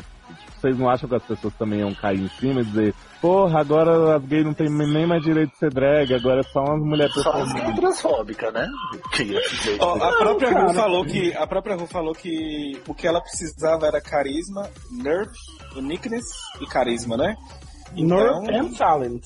[0.59, 4.15] vocês não acham que as pessoas também iam cair em cima e dizer, porra, agora
[4.15, 7.13] as gays não têm nem mais direito de ser drag, agora é só umas mulheres
[7.13, 7.81] Só as performando.
[7.81, 8.67] transfóbica, né?
[9.79, 10.67] Ó, a própria cara.
[10.67, 15.31] Ru falou que a própria Ru falou que o que ela precisava era carisma, nerve,
[15.75, 16.25] uniqueness
[16.61, 17.35] e carisma, né?
[17.95, 19.21] Nerve and talent.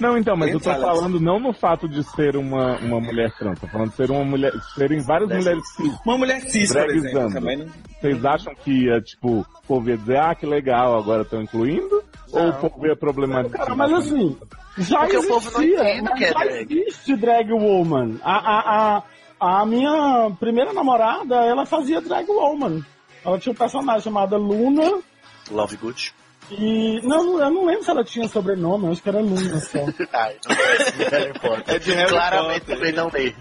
[0.00, 3.58] Não, então, mas eu tô falando não no fato de ser uma, uma mulher trans,
[3.58, 5.94] tô falando de ser uma mulher, serem várias Mulher mulheres cis.
[6.04, 7.66] Uma mulher cis, por exemplo, também não...
[8.00, 12.02] Vocês acham que ia, tipo, o povo ia dizer, ah, que legal, agora estão incluindo?
[12.30, 13.58] Ou o povo ia problematizar?
[13.60, 14.36] Cara, mas assim,
[14.78, 16.72] já Porque o existia, povo não entende mas que é já drag.
[16.78, 18.16] existe drag woman.
[18.22, 19.02] A, a,
[19.40, 22.82] a, a minha primeira namorada, ela fazia drag woman.
[23.24, 25.00] Ela tinha um personagem chamado Luna
[25.50, 26.12] Love Good.
[26.50, 27.00] E...
[27.02, 29.78] Não, eu não lembro se ela tinha sobrenome, eu acho que era Luna só.
[30.12, 31.74] Ai, não parece de Harry Potter.
[31.74, 32.76] É de Harry Claramente Potter.
[32.76, 33.34] também não lê.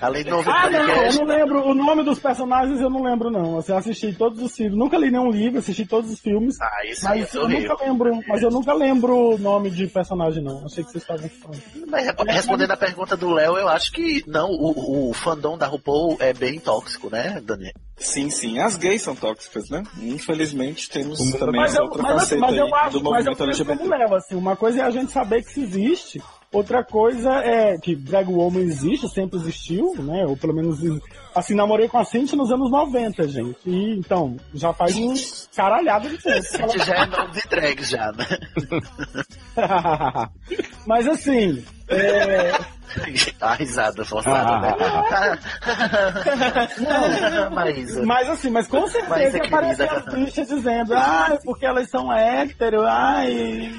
[0.00, 1.68] Além de não ouvir Ah, não, eu não lembro.
[1.68, 3.58] O nome dos personagens eu não lembro, não.
[3.58, 4.76] Assim, eu assisti todos os filmes.
[4.78, 6.56] Nunca li nenhum livro, assisti todos os filmes.
[6.60, 7.68] ah, isso aí Mas é eu horrível.
[7.70, 8.20] nunca lembro.
[8.28, 10.64] Mas eu nunca lembro o nome de personagem, não.
[10.64, 11.60] Achei que vocês estavam falando.
[11.88, 15.66] Mas re- respondendo a pergunta do Léo, eu acho que não, o, o fandom da
[15.66, 17.72] RuPaul é bem tóxico, né, Daniel?
[17.98, 18.58] Sim, sim.
[18.58, 19.82] As gays são tóxicas, né?
[20.00, 23.32] Infelizmente temos também Mas esse eu, outro mas, conceito mas eu acho, do mas eu
[23.32, 23.78] movimento penso LGBT.
[23.78, 27.78] como Léo, assim, uma coisa é a gente saber que isso existe, outra coisa é
[27.78, 30.78] que drag woman existe, sempre existiu, né, ou pelo menos,
[31.34, 35.14] assim, namorei com a Cintia nos anos 90, gente, e então, já faz um
[35.54, 36.68] caralhado de tempo.
[36.68, 38.26] Que já é nome de drag já, né?
[40.86, 42.52] mas assim, é,
[43.40, 44.74] A risada forçada, né?
[47.50, 48.02] Maísa.
[48.04, 50.10] Mas assim, mas com certeza é que aparecem querida.
[50.10, 53.72] as bichas dizendo, ai, porque elas são hétero, ai.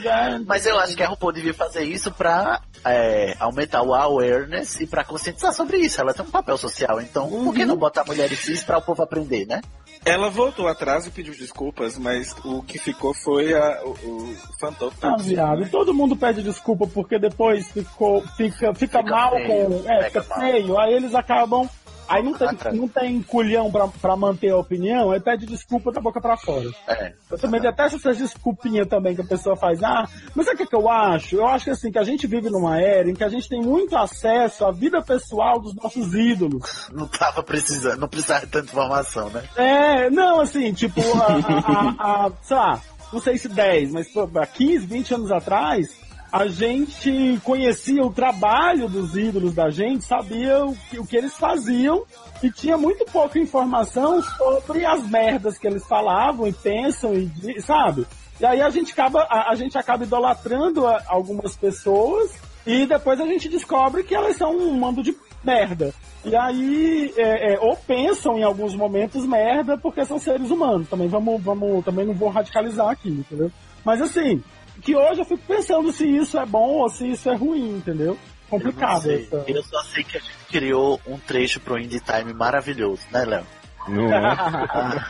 [0.46, 4.88] Mas eu acho que a RuPaul devia fazer isso pra é, aumentar o awareness e
[4.88, 6.00] pra conscientizar sobre isso.
[6.02, 9.04] Ela tem um papel social, então por que não botar mulheres cis pra o povo
[9.04, 9.62] aprender, né?
[10.04, 14.92] Ela voltou atrás e pediu desculpas, mas o que ficou foi a, o, o fandom.
[15.02, 19.90] Ah, viado, todo mundo pede desculpa porque depois ficou, fica, fica, Fica mal feio, com.
[19.92, 20.40] É, fica mal.
[20.40, 20.80] feio.
[20.80, 21.70] Aí eles acabam.
[22.12, 26.02] Aí não tem, não tem culhão pra, pra manter a opinião, aí pede desculpa da
[26.02, 26.70] boca pra fora.
[26.88, 27.14] É.
[27.30, 29.82] Eu também detesto essas desculpinhas também que a pessoa faz.
[29.84, 31.36] Ah, mas sabe o que, que eu acho?
[31.38, 33.62] Eu acho que assim, que a gente vive numa era em que a gente tem
[33.62, 36.90] muito acesso à vida pessoal dos nossos ídolos.
[36.92, 39.44] Não tava precisando, não precisava de tanta informação, né?
[39.56, 42.82] É, não, assim, tipo, a, a- a- a- sei lá,
[43.14, 45.90] não sei se 10, mas pô, há 15, 20 anos atrás,
[46.32, 51.34] a gente conhecia o trabalho dos ídolos da gente, sabia o que, o que eles
[51.36, 52.04] faziam
[52.42, 58.06] e tinha muito pouca informação sobre as merdas que eles falavam e pensam e sabe?
[58.40, 62.32] E aí a gente acaba, a, a gente acaba idolatrando a- algumas pessoas
[62.66, 65.94] e depois a gente descobre que elas são um mando de merda.
[66.24, 70.88] E aí, é, é, ou pensam em alguns momentos merda porque são seres humanos.
[70.88, 73.52] Também vamos, vamos, também não vou radicalizar aqui, entendeu?
[73.84, 74.42] Mas assim,
[74.82, 78.18] que hoje eu fico pensando se isso é bom ou se isso é ruim, entendeu?
[78.50, 79.10] Complicado.
[79.10, 82.34] Eu, não essa- Eu só sei que a gente criou um trecho pro Indie Time
[82.34, 83.46] maravilhoso, né, Léo?
[83.88, 85.06] Não é?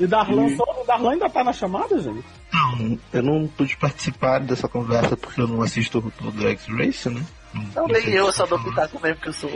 [0.00, 2.24] e Darlan, só, Darlan ainda tá na chamada, gente?
[2.52, 7.22] Não, eu não pude participar dessa conversa porque eu não assisto o Drag Race, né?
[7.74, 9.50] Não, nem eu, eu só dou pitaco mesmo que eu sou.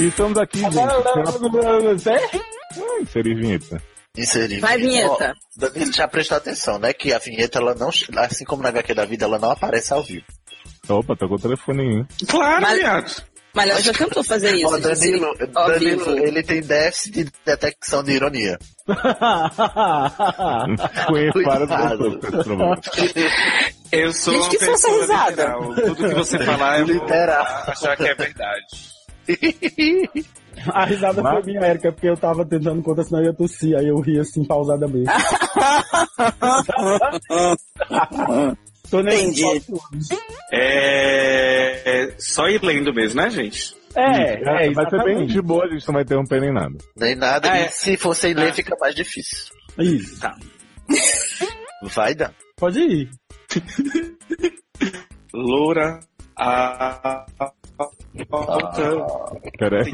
[0.00, 0.78] E estamos aqui, gente.
[2.78, 3.82] Hum, Inserir vinheta.
[4.16, 4.60] Inserir.
[4.60, 5.34] Vai, vinheta.
[5.36, 6.92] Ó, Danilo já prestou atenção, né?
[6.92, 10.02] Que a vinheta, ela não, assim como na HQ da vida, ela não aparece ao
[10.02, 10.24] vivo.
[10.88, 12.04] Opa, tô com o telefone aí.
[12.26, 13.30] Claro, Mas- viado.
[13.52, 14.72] Mas ela já tentou fazer isso.
[14.72, 18.56] Ó, Danilo, Danilo ele tem déficit de detecção de ironia.
[21.08, 21.38] Conheço.
[23.90, 25.30] Eu sou Gente, uma que essa pessoa risada?
[25.30, 25.74] literal.
[25.74, 27.44] Tudo que você falar, eu vou Literal.
[27.66, 28.66] achar que é verdade.
[30.68, 33.78] A risada foi minha, Erika, porque eu tava tentando contar, senão eu ia tossir.
[33.78, 35.10] Aí eu ri assim, pausadamente.
[38.90, 39.62] Tô nem Entendi.
[40.52, 42.02] É...
[42.02, 43.74] é só ir lendo mesmo, né, gente?
[43.96, 46.76] É, é, vai ser bem de boa, a gente não vai interromper nem nada.
[46.96, 47.50] Nem nada.
[47.50, 47.68] Ah, e é.
[47.68, 49.52] se for sem ler, fica mais difícil.
[49.78, 50.20] Isso.
[51.94, 52.32] Vai dar.
[52.56, 53.10] Pode ir.
[55.32, 56.00] Loura.
[56.36, 57.24] A.
[59.58, 59.90] Peraí.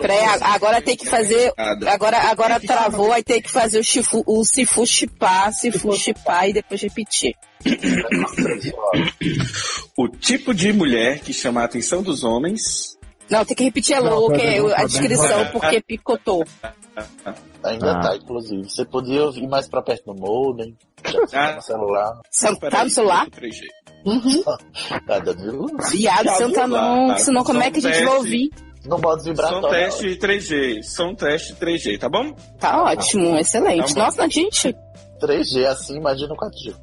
[0.00, 1.52] Peraí, agora tem que fazer.
[1.86, 6.52] Agora, agora travou, aí tem que fazer o, chifu, o sifu chipar, sifu chipar e
[6.52, 7.34] depois repetir.
[9.96, 12.98] O tipo de mulher que chama a atenção dos homens.
[13.30, 16.44] Não, tem que repetir a, Não, tá é tá a descrição, porque picotou.
[17.64, 18.00] Ainda Ah.
[18.00, 18.64] tá, inclusive.
[18.68, 20.76] Você podia ir mais pra perto do modem,
[21.06, 21.54] já tá Ah.
[21.56, 22.20] no celular.
[22.70, 23.26] Tá no celular?
[23.30, 23.60] 3G.
[25.06, 25.66] Tá, Danilo?
[25.90, 27.16] Viado, senta não, tá.
[27.18, 28.50] senão como é que a gente vai ouvir?
[28.84, 29.68] Não bota Som vibratório.
[29.70, 30.82] teste 3G.
[30.82, 32.32] Som teste 3G, tá bom?
[32.58, 33.94] Tá ótimo, excelente.
[33.94, 34.04] Tá.
[34.04, 34.74] Nossa, gente.
[35.20, 36.74] 3G assim, imagina o 4G.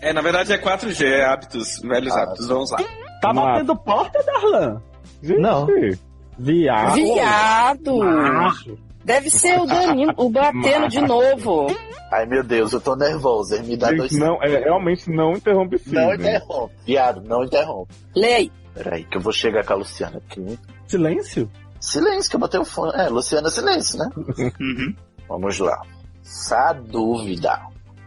[0.00, 2.46] É, na verdade é 4G, é hábitos, velhos Ah, hábitos.
[2.48, 2.78] Vamos lá.
[3.20, 3.42] Tá lá.
[3.52, 4.80] batendo porta, Darlan?
[5.22, 5.66] Gente, Não.
[6.38, 6.94] Viado.
[6.94, 7.96] Viado.
[7.98, 8.78] Macho.
[9.04, 11.66] Deve ser o Danilo, o batendo de novo.
[12.12, 13.54] Ai meu Deus, eu tô nervoso.
[13.54, 13.62] hein?
[13.62, 14.10] Me dá dois.
[14.10, 15.92] Gente, não, é, realmente não interrompe sim.
[15.94, 16.74] Não interrompe.
[16.84, 17.94] Viado, não interrompe.
[18.16, 18.50] Aí.
[18.74, 20.58] Peraí, que eu vou chegar com a Luciana aqui.
[20.86, 21.50] Silêncio?
[21.80, 22.92] Silêncio, que eu botei o fone.
[22.94, 24.10] É, Luciana, silêncio, né?
[24.60, 24.94] Uhum.
[25.28, 25.80] Vamos lá.
[26.24, 27.60] Essa dúvida.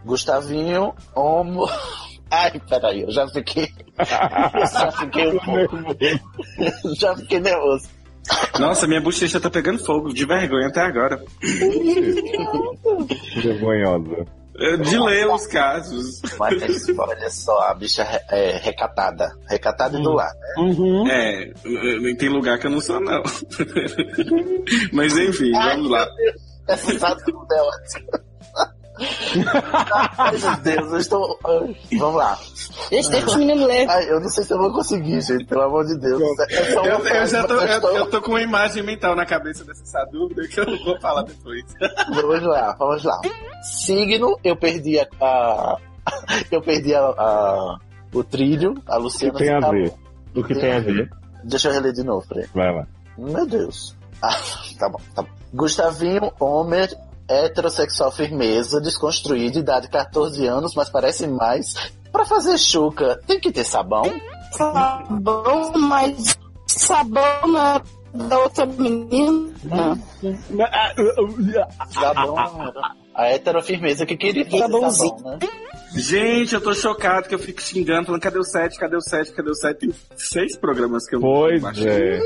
[0.04, 1.66] Gustavinho, homo.
[2.30, 3.68] Ai, peraí, eu já fiquei.
[3.96, 5.76] Eu já fiquei um pouco.
[6.96, 7.88] já fiquei nervoso.
[8.58, 11.22] Nossa, minha bochecha tá pegando fogo, de vergonha até agora.
[13.42, 14.26] Vergonhosa.
[14.56, 16.22] Eh, De ler os casos.
[16.38, 16.62] Mas
[16.96, 19.32] olha só, a bicha é, é recatada.
[19.48, 20.62] Recatada e do lar, né?
[20.62, 21.08] Uhum.
[21.08, 23.22] É, eh, tem lugar que eu não sou, não.
[24.92, 26.06] Mas enfim, vamos lá.
[26.68, 26.98] Essa é.
[27.02, 27.16] Ai,
[28.98, 31.38] meu Deus, eu estou.
[31.98, 32.38] Vamos lá.
[32.90, 33.88] Deixa, deixa o menino ler.
[33.88, 36.22] Ai, eu não sei se eu vou conseguir, gente, pelo amor de Deus.
[36.50, 40.04] É Eu, eu já tô, eu, eu tô com uma imagem mental na cabeça dessa
[40.12, 41.62] dúvida que eu vou falar depois.
[42.14, 43.20] Vamos lá, vamos lá.
[43.62, 45.06] Signo, eu perdi a.
[45.20, 45.76] a-
[46.50, 47.78] eu perdi a, a-
[48.12, 49.32] o trilho, a O Luciana.
[49.38, 49.92] que tem a tá- ver?
[50.36, 51.10] O que tem a ver?
[51.42, 52.46] Deixa eu reler de novo, peraí.
[52.54, 52.86] Vai lá.
[53.16, 53.96] Meu Deus.
[54.22, 54.36] Ah,
[54.78, 55.28] tá bom, tá bom.
[55.52, 56.90] Gustavinho, Homer,
[57.28, 61.74] heterossexual firmeza, desconstruído, idade 14 anos, mas parece mais.
[62.12, 64.04] Pra fazer chuca, tem que ter sabão?
[64.52, 67.82] Sabão, mas sabão na,
[68.14, 69.98] da outra menina.
[71.90, 72.36] Sabão.
[73.14, 75.18] A heterofirmeza que queria fazer Sabãozinho.
[75.18, 75.38] sabão, né?
[75.96, 79.32] Gente, eu tô chocado que eu fico xingando, falando cadê o 7, cadê o 7,
[79.32, 79.78] cadê o 7?
[79.78, 81.86] Tem seis programas que eu Pois baixei.
[81.88, 82.20] é.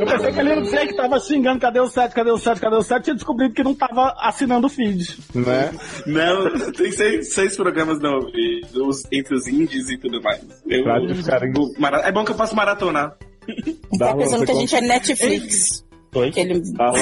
[0.00, 2.60] Eu pensei que ele ia dizer que tava xingando, cadê o 7, cadê o 7,
[2.60, 5.18] cadê o 7, tinha descobrido que não tava assinando o feed.
[5.34, 5.72] Né?
[6.06, 10.40] Não, tem seis, seis programas não ouvi, os- entre os indies e tudo mais.
[10.66, 10.84] Eu,
[11.78, 13.16] mara- é bom que eu posso maratonar.
[13.98, 15.84] Tá pensando que a gente é Netflix.
[16.14, 16.30] Oi?
[16.32, 16.92] Que ele Tá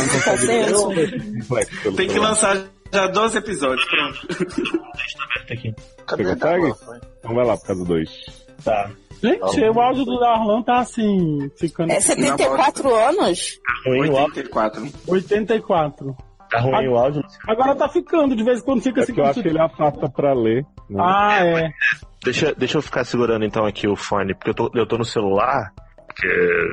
[1.96, 2.62] Tem que lançar
[2.92, 4.26] já 12 episódios, pronto.
[4.28, 5.74] Você
[6.06, 6.72] Cadê consegue?
[7.18, 8.10] Então vai lá por causa do dois.
[8.64, 8.90] Tá.
[9.22, 13.58] Gente, o áudio do Darlan tá assim, ficando É 74 anos?
[13.84, 14.36] Ruim o áudio.
[14.42, 14.88] 84.
[15.08, 16.16] 84.
[16.50, 17.22] Tá ruim o áudio.
[17.46, 19.14] Agora tá ficando, de vez em quando fica É assim.
[19.16, 20.64] eu acho que ele afasta pra ler.
[20.88, 21.02] né?
[21.04, 21.70] Ah, é.
[22.24, 25.04] Deixa, deixa eu ficar segurando então aqui o fone, porque eu tô, eu tô no
[25.04, 25.72] celular,
[26.06, 26.26] porque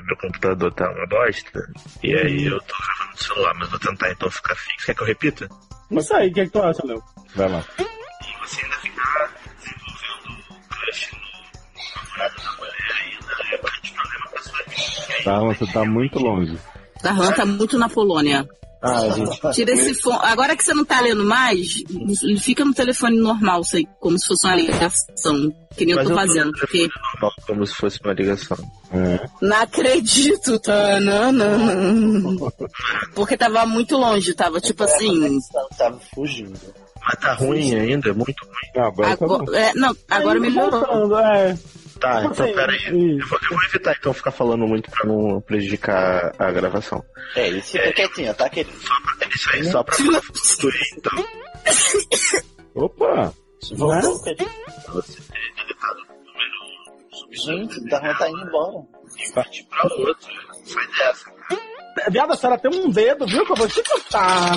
[0.05, 1.61] meu computador tá uma bosta,
[2.03, 4.85] e aí eu tô gravando no celular, mas vou tentar então ficar fixo.
[4.87, 5.49] Quer que eu repita?
[5.89, 7.03] Não sei, o que, é que tu acha, Léo?
[7.35, 7.63] Vai lá.
[7.77, 14.41] E você ainda ficar desenvolvendo crush no namorado da mulher ainda, é bastante problema pra
[14.41, 15.23] sua vida.
[15.23, 16.59] Tá, você tá muito longe.
[17.05, 18.47] Darlan tá muito na Polônia.
[18.81, 19.39] Ah, gente.
[19.53, 20.19] Tira esse fone.
[20.23, 21.83] Agora que você não tá lendo mais,
[22.23, 25.53] ele fica no telefone normal, sei, como se fosse uma ligação.
[25.75, 26.45] Que nem eu Mas tô eu tô fazendo.
[26.47, 26.89] no Porque
[27.47, 28.57] Como se fosse uma ligação.
[28.91, 29.27] É.
[29.41, 30.99] não acredito, tá?
[30.99, 32.51] Não, não, não.
[33.13, 35.39] Porque tava muito longe, tava tipo assim.
[35.77, 36.59] Tava fugindo.
[37.01, 38.71] Mas tá ruim ainda, é muito ruim.
[38.75, 39.25] Não, agora tá.
[39.25, 40.71] Agora, é, não, agora melhorou.
[40.81, 41.57] voltando, É.
[41.99, 42.85] Tá, então assim, peraí.
[43.19, 47.03] Eu vou, eu vou evitar então ficar falando muito pra não prejudicar a gravação.
[47.35, 48.77] É, isso fica quietinho, tá quietinho.
[49.21, 51.25] É isso aí, só pra fluir, então.
[52.75, 53.33] Opa!
[53.73, 54.13] Voltou.
[54.19, 58.83] Você ter deletado o número Gente, o Darlan tá indo embora.
[59.17, 60.17] e partir pra outro.
[60.65, 61.35] Sai dessa.
[62.11, 63.45] Viada, a senhora tem um dedo, viu?
[63.45, 64.51] Que eu vou te contar.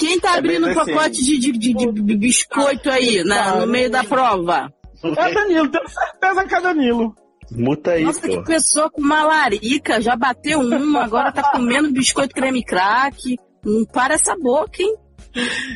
[0.00, 0.92] Quem tá É abrindo assim.
[0.94, 4.72] pacote de, de, de- de biscoito aí, na- no meio da prova?
[5.02, 7.14] É Danilo, tenho certeza que é Danilo.
[7.50, 12.34] Muta aí, Nossa, que pessoa com uma larica, já bateu uma, agora tá comendo biscoito
[12.34, 13.36] creme crack.
[13.64, 14.94] Não para essa boca, hein?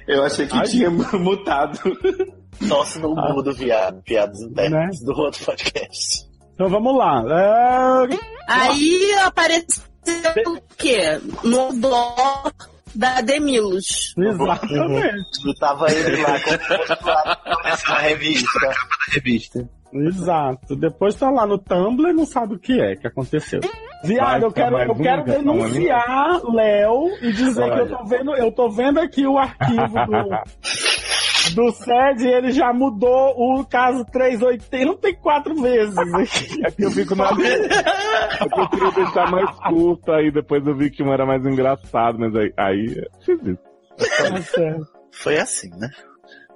[0.07, 1.79] Eu achei que tinha mutado.
[2.61, 4.03] Nossa, não muda, viado.
[4.03, 6.29] Piadas internas do outro podcast.
[6.55, 7.23] Então vamos lá.
[7.29, 8.19] É...
[8.49, 9.85] Aí apareceu
[10.47, 11.21] o quê?
[11.45, 12.53] No blog
[12.95, 14.14] da Demilos.
[14.16, 15.47] Exatamente.
[15.47, 17.39] Eu tava ele lá com o rosto lá
[17.89, 18.61] na revista.
[18.61, 18.74] Da
[19.12, 19.68] revista.
[19.93, 20.76] Exato.
[20.76, 23.61] Depois tá lá no Tumblr e não sabe o que é que aconteceu.
[24.05, 27.97] Viado, eu quero, eu quero denunciar Léo e dizer que eu Olha.
[27.97, 30.28] tô vendo, eu tô vendo aqui o arquivo do,
[31.55, 35.94] do SED ele já mudou o caso 384 vezes.
[36.64, 40.74] É que eu fico na É que eu queria deixar mais curto, aí depois eu
[40.76, 42.86] vi que um era mais engraçado, mas aí, aí
[43.24, 44.44] fiz isso.
[44.53, 44.86] Certo.
[45.12, 45.88] Foi assim, né?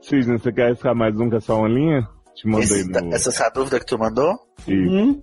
[0.00, 2.06] Cisne, você quer arriscar mais um que é só uma linha?
[2.34, 3.14] Te mandei Esse- no.
[3.14, 4.34] essa essa dúvida que tu mandou?
[4.66, 5.22] Isso, Hum?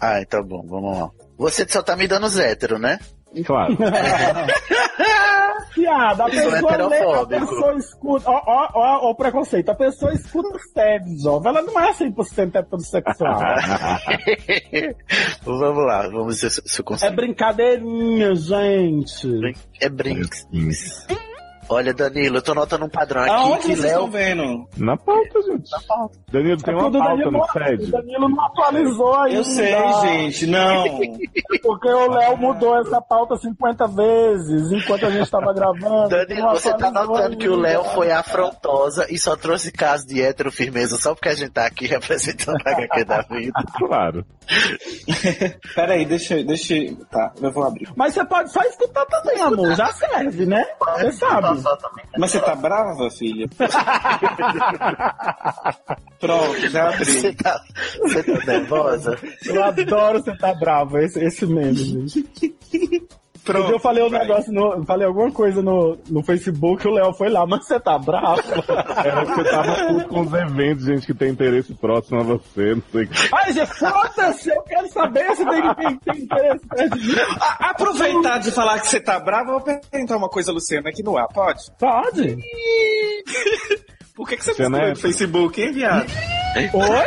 [0.00, 1.10] Ah, então bom, vamos lá.
[1.36, 2.98] Você só tá me dando os hétero, né?
[3.44, 3.76] claro.
[5.90, 8.30] Piada, a sou pessoa, lê, a pessoa escuta.
[8.30, 9.68] Ó, ó, ó, ó o preconceito.
[9.70, 11.50] A pessoa escuta o SED, jovem.
[11.50, 13.40] Ela não é 100% heterossexual.
[15.44, 17.16] vamos lá, vamos ver se, eu é consigo.
[17.16, 19.28] brincadeirinha, gente.
[19.80, 20.46] É brinks.
[21.72, 23.92] Olha, Danilo, eu tô notando um padrão aqui Aonde que vocês Léo.
[23.92, 24.68] estão vendo?
[24.76, 25.70] Na pauta, gente.
[25.70, 26.18] Na pauta.
[26.32, 27.84] Danilo, tem É uma pauta Danilo, no SED.
[27.84, 29.36] o Danilo não atualizou ainda.
[29.36, 30.84] Eu sei, gente, não.
[31.62, 36.08] Porque o Léo mudou essa pauta 50 vezes enquanto a gente tava gravando.
[36.08, 37.68] Danilo, você tá notando que o ainda.
[37.68, 41.66] Léo foi afrontosa e só trouxe caso de hétero firmeza só porque a gente tá
[41.66, 43.52] aqui representando a HQ da vida.
[43.78, 44.24] Claro.
[45.74, 46.74] Peraí, deixa, deixa.
[47.10, 47.88] Tá, eu vou abrir.
[47.96, 49.74] Mas você pode só escutar também, amor.
[49.74, 50.64] Já serve, né?
[50.98, 51.59] Você sabe.
[52.18, 53.48] Mas você tá brava, filha?
[56.20, 57.04] Pronto, já abri.
[57.04, 57.60] Você tá,
[58.00, 59.18] você tá nervosa?
[59.46, 62.26] Eu adoro você tá bravo, esse, esse meme, gente.
[63.44, 63.70] Pronto.
[63.72, 67.46] eu falei um negócio, no, falei alguma coisa no, no Facebook, o Léo foi lá,
[67.46, 68.42] mas você tá bravo?
[68.42, 68.50] Que
[69.34, 73.04] você tava puto com os eventos, gente que tem interesse próximo a você, não sei
[73.04, 73.28] o que.
[73.34, 77.14] Ai, gente, foda-se, eu quero saber se tem, tem, tem interesse perto de mim.
[77.58, 81.16] Aproveitar de falar que você tá brava, eu vou perguntar uma coisa, Luciana, aqui no
[81.16, 81.60] ar, pode?
[81.78, 82.36] Pode.
[84.14, 86.06] Por que, que você não é- do Facebook, hein, viado?
[86.74, 87.04] Oi?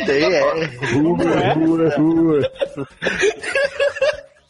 [0.00, 0.40] É.
[0.92, 2.40] Rua, rua, rua.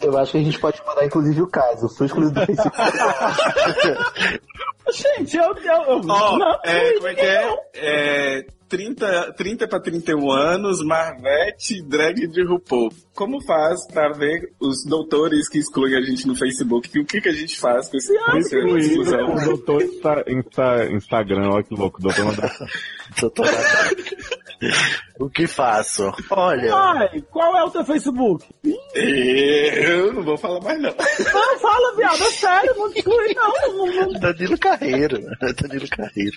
[0.09, 1.87] Eu acho que a gente pode mandar, inclusive, o caso.
[1.91, 2.77] Fui excluído do Facebook.
[4.91, 5.55] Gente, eu.
[5.55, 7.57] eu, eu Ó, não, é, como é que é?
[7.75, 12.91] É, 30, 30 para 31 anos, Marvete, drag de RuPaul.
[13.15, 16.91] Como faz pra ver os doutores que excluem a gente no Facebook?
[16.95, 19.35] E o que, que a gente faz com esse com Excluído exclusão?
[19.35, 22.25] o doutor Insta, Insta, Instagram, olha que louco, doutor
[25.19, 26.13] o que faço?
[26.31, 28.47] Olha, Ai, qual é o teu Facebook?
[28.95, 30.91] Eu não vou falar mais, não.
[30.91, 34.13] Não, fala, viado, é sério, não exclui, não.
[34.21, 35.21] Danilo Carreiro.
[35.41, 36.37] Danilo Carreiro.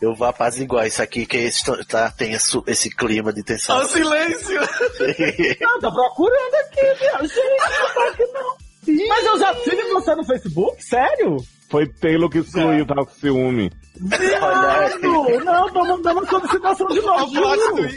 [0.00, 3.76] Eu vou apaziguar isso aqui, que esse, tá, tem esse, esse clima de tensão.
[3.76, 4.60] Ó, silêncio!
[5.60, 7.26] Não, tô procurando aqui, viado.
[7.26, 8.56] Gente, não tá aqui não.
[9.08, 10.82] Mas eu já tive você no Facebook?
[10.82, 11.36] Sério?
[11.70, 13.70] Foi Taylor que excluiu, tava com ciúme.
[13.96, 15.44] Viado!
[15.44, 17.88] Não, tô mandando solicitação de novo, juro.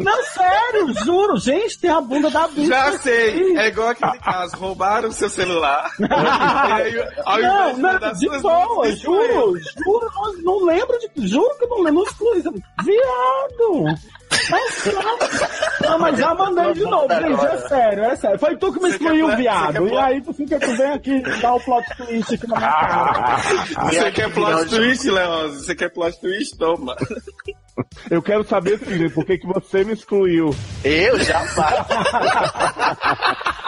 [0.00, 1.36] Não, sério, juro.
[1.36, 2.68] Gente, tem a bunda da bicha.
[2.68, 5.90] Já sei, é igual aquele caso, roubaram o seu celular.
[6.00, 11.28] Aí, ao Não, não, de boa, juro, juro, não, não lembro de.
[11.28, 12.42] Juro que eu não lembro, não excluí.
[12.42, 13.98] Viado!
[14.50, 15.48] Nossa.
[15.82, 18.38] Não, mas já mandei de novo, gente, é sério, é sério.
[18.38, 19.88] Foi tu que me excluiu, viado.
[19.88, 23.36] E aí tu fica, tu vem aqui dar o plot twist aqui na minha cara.
[23.90, 25.54] Você quer plot twist, Leoz?
[25.56, 26.56] Você quer plot twist?
[26.58, 26.96] Toma.
[28.10, 28.78] Eu quero saber,
[29.12, 30.54] por que, que você me excluiu?
[30.84, 31.86] Eu jamais.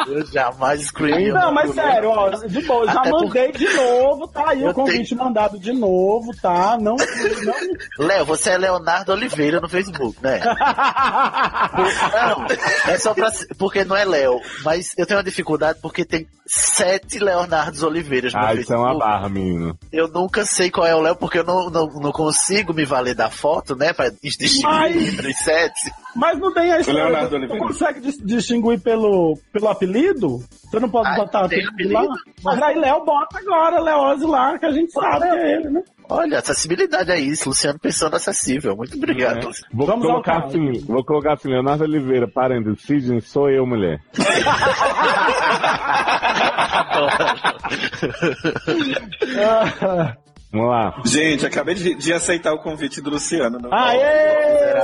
[0.09, 1.31] eu jamais excluí.
[1.31, 4.75] Não, mas sério, ó, de boa, já Até mandei de novo, tá aí Eu o
[4.75, 6.79] convite mandado de novo, tá?
[6.81, 10.41] Não, não Léo, você é Leonardo Oliveira no Facebook, né?
[10.41, 12.47] Não,
[12.93, 13.31] é só pra.
[13.59, 14.41] Porque não é Léo.
[14.65, 18.91] Mas eu tenho uma dificuldade porque tem sete Leonardos Oliveiras no Ah, isso é Facebook.
[18.91, 19.79] uma barra, menino.
[19.93, 23.15] Eu nunca sei qual é o Léo porque eu não, não, não consigo me valer
[23.15, 23.93] da foto, né?
[24.01, 25.93] Pra distinguir Mas- entre os sete.
[26.17, 27.05] Mas não tem a história.
[27.05, 27.67] Leonardo Tu Oliveira.
[27.67, 30.39] consegue dis- distinguir pelo, pelo apelido?
[30.71, 32.01] Você não pode Ah, botar tem apelido lá?
[32.01, 32.21] apelido?
[32.43, 35.83] Mas aí Léo bota agora, Leose lá, que a gente sabe que é ele, né?
[36.09, 38.75] Olha, acessibilidade é isso, Luciano pensando acessível.
[38.77, 39.49] Muito obrigado.
[39.49, 39.53] É.
[39.73, 44.01] Vou Vamos colocar assim, vou colocar assim, Leonardo Oliveira, parênteses, Sidney, sou eu, mulher.
[50.53, 51.01] Vamos lá.
[51.05, 53.59] Gente, acabei de, de aceitar o convite do Luciano.
[53.61, 53.73] Não?
[53.73, 54.75] Aê!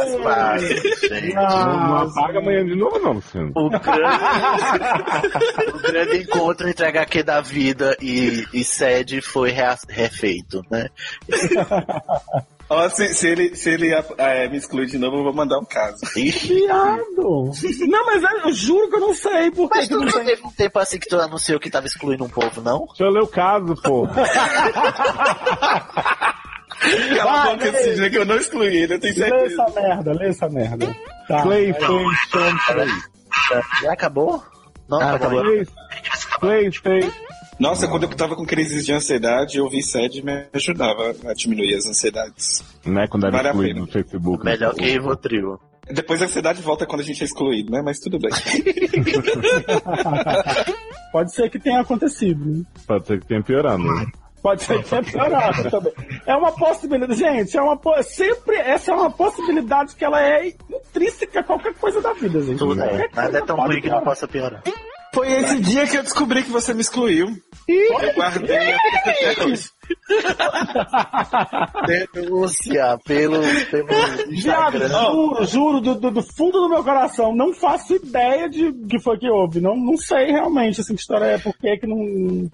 [1.34, 3.50] Não, apaga amanhã de novo, não, Luciano.
[3.56, 4.04] O grande,
[5.74, 10.88] o grande encontro entre HQ da vida e, e sede foi rea- refeito, né?
[12.68, 15.64] Ó, se, se ele, se ele é, me excluir de novo, eu vou mandar um
[15.64, 15.98] caso.
[16.14, 17.52] Viado!
[17.88, 20.24] Não, mas eu juro que eu não sei por Mas que tu não tem.
[20.24, 22.86] teve um tempo assim que tu anunciou que tava excluindo um povo, não?
[22.86, 24.08] Deixa eu ler o caso, pô.
[27.16, 27.78] Cala a boca, lê.
[27.84, 29.62] Sidney, que eu não excluí ele, eu tenho Lê certeza.
[29.62, 30.96] essa merda, lê essa merda.
[31.28, 31.42] Tá.
[31.42, 32.04] PlayStation
[32.68, 32.90] 3.
[33.82, 34.42] Já acabou?
[34.88, 35.40] Não, Ah, acabou.
[35.42, 35.66] Play-
[36.40, 37.10] PlayStation.
[37.58, 41.74] Nossa, quando eu tava com crises de ansiedade, eu vi sede me ajudava a diminuir
[41.74, 42.62] as ansiedades.
[42.84, 44.44] Né, quando era Vale excluído no Facebook.
[44.44, 45.58] Melhor que Rivotril.
[45.90, 47.80] Depois a ansiedade volta quando a gente é excluído, né?
[47.80, 48.30] Mas tudo bem.
[51.12, 52.44] Pode ser que tenha acontecido.
[52.44, 52.62] né?
[52.86, 53.82] Pode ser que tenha piorado.
[53.82, 54.06] né?
[54.42, 55.92] Pode ser que tenha piorado também.
[56.26, 60.48] É uma possibilidade, gente, é uma po- sempre essa é uma possibilidade que ela é
[60.48, 62.58] intrínseca a qualquer coisa da vida, gente.
[62.58, 63.08] Tudo é.
[63.14, 64.62] Nada é tão ruim que não possa piorar.
[65.16, 67.34] Foi esse dia que eu descobri que você me excluiu.
[67.66, 68.76] Eu guardei.
[71.86, 73.88] Denúncia pelo, pelo
[74.28, 79.00] Viado, juro, juro, do, do- do fundo do meu coração, não faço ideia de que
[79.00, 79.60] foi que houve.
[79.60, 81.96] Não, não sei realmente, assim, que história é, por que que não,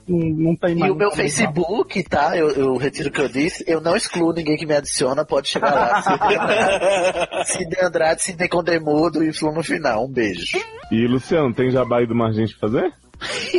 [0.09, 0.93] não, não tem E mais.
[0.93, 2.37] o meu Facebook, tá?
[2.37, 3.64] Eu, eu retiro o que eu disse.
[3.66, 5.24] Eu não excluo ninguém que me adiciona.
[5.24, 5.99] Pode chegar lá.
[6.01, 10.05] Andrade, Sidney Andrade, Sidney Condemudo e Flu no final.
[10.05, 10.59] Um beijo.
[10.91, 12.93] E Luciano, tem jabá aí do mais gente fazer?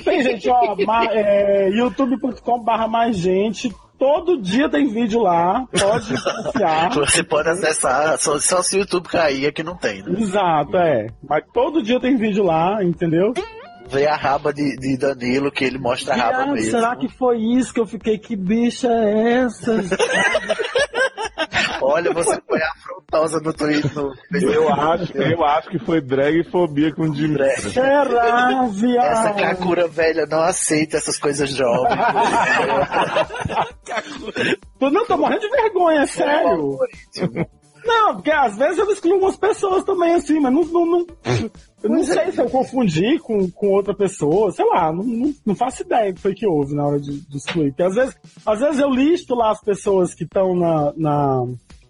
[0.03, 0.75] Tem gente, ó,
[1.11, 6.91] é, youtube.com barra mais gente, todo dia tem vídeo lá, pode confiar.
[6.93, 10.19] Você pode acessar, só, só se o YouTube cair é que não tem, né?
[10.19, 11.07] Exato, é.
[11.27, 13.33] Mas todo dia tem vídeo lá, entendeu?
[13.89, 16.71] Vê a raba de, de Danilo, que ele mostra a raba Viado, mesmo.
[16.71, 18.17] será que foi isso que eu fiquei?
[18.17, 19.75] Que bicha é essa?
[21.81, 22.59] Olha, você foi
[23.13, 23.91] afrontosa no Twitter.
[23.95, 24.13] No...
[24.31, 27.71] Eu acho, eu acho que foi drag e fobia com o Dimitri.
[27.71, 28.03] Será,
[28.71, 29.05] viado?
[29.05, 31.99] Essa Kakura velha não aceita essas coisas jovens.
[34.79, 36.77] Tô- Não, tô morrendo de vergonha, é sério.
[37.85, 40.63] Não, porque às vezes eu excluo umas pessoas também, assim, mas não.
[40.63, 41.05] não, não
[41.83, 45.53] eu não sei se eu confundi com, com outra pessoa, sei lá, não, não, não
[45.55, 47.71] faço ideia do que foi que houve na hora de, de excluir.
[47.71, 51.43] Porque às vezes, às vezes eu listo lá as pessoas que estão na, na,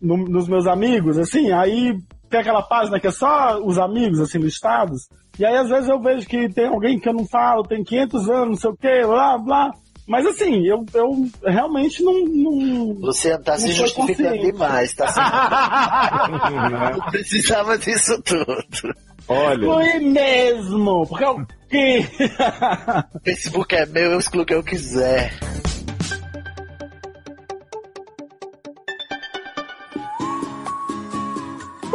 [0.04, 1.94] no- nos meus amigos, assim, aí
[2.30, 5.08] tem aquela página que é só os amigos, assim, listados.
[5.40, 8.30] E aí às vezes eu vejo que tem alguém que eu não falo, tem 500
[8.30, 9.72] anos, não sei o que, blá, blá.
[10.06, 11.10] Mas assim, eu, eu
[11.46, 12.14] realmente não.
[12.26, 15.20] não Você tá se não justificando demais, tá se...
[17.00, 18.94] Não precisava disso tudo.
[19.30, 21.08] Olha, Foi mesmo!
[21.08, 22.06] Porque o quê?
[23.16, 25.32] O Facebook é meu, eu excluo o que eu quiser.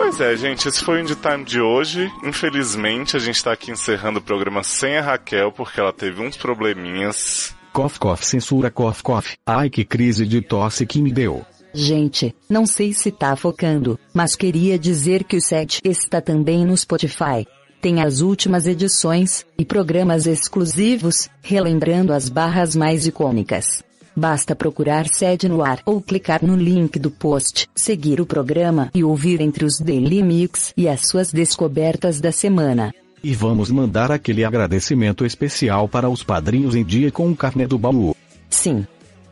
[0.08, 2.10] Pois é, gente, esse foi o Indie Time de hoje.
[2.24, 6.34] Infelizmente, a gente tá aqui encerrando o programa sem a Raquel, porque ela teve uns
[6.34, 7.54] probleminhas.
[7.74, 9.36] Cof cof censura cof cof.
[9.46, 11.44] Ai que crise de tosse que me deu.
[11.74, 16.74] Gente, não sei se tá focando, mas queria dizer que o set está também no
[16.74, 17.46] Spotify.
[17.78, 23.84] Tem as últimas edições e programas exclusivos, relembrando as barras mais icônicas.
[24.18, 29.04] Basta procurar sede no ar ou clicar no link do post, seguir o programa e
[29.04, 32.92] ouvir entre os Daily Mix e as suas descobertas da semana.
[33.22, 37.78] E vamos mandar aquele agradecimento especial para os padrinhos em dia com o carnê do
[37.78, 38.12] baú.
[38.50, 38.84] Sim.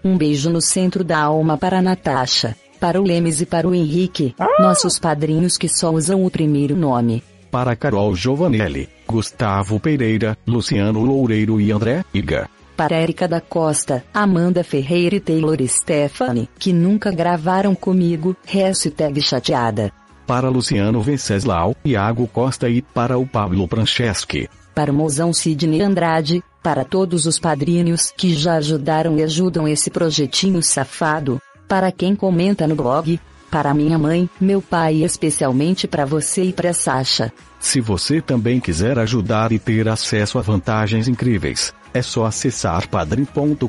[0.05, 3.75] Um beijo no centro da alma para a Natasha, para o Lemes e para o
[3.75, 7.25] Henrique, nossos padrinhos que só usam o primeiro nome.
[7.51, 12.49] Para Carol Giovanelli, Gustavo Pereira, Luciano Loureiro e André Iga.
[12.77, 19.91] Para Érica da Costa, Amanda Ferreira e Taylor Stephanie, que nunca gravaram comigo, hashtag chateada.
[20.27, 24.47] Para Luciano Venceslau, Iago Costa e para o Pablo Franceschi.
[24.75, 29.89] Para o mozão Sidney Andrade, para todos os padrinhos que já ajudaram e ajudam esse
[29.89, 33.19] projetinho safado, para quem comenta no blog,
[33.51, 37.33] para minha mãe, meu pai e especialmente para você e para Sasha.
[37.59, 43.69] Se você também quiser ajudar e ter acesso a vantagens incríveis, é só acessar padrim.com.br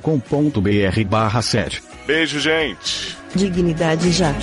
[1.09, 1.81] barra 7.
[2.05, 3.17] Beijo, gente!
[3.33, 4.33] Dignidade já.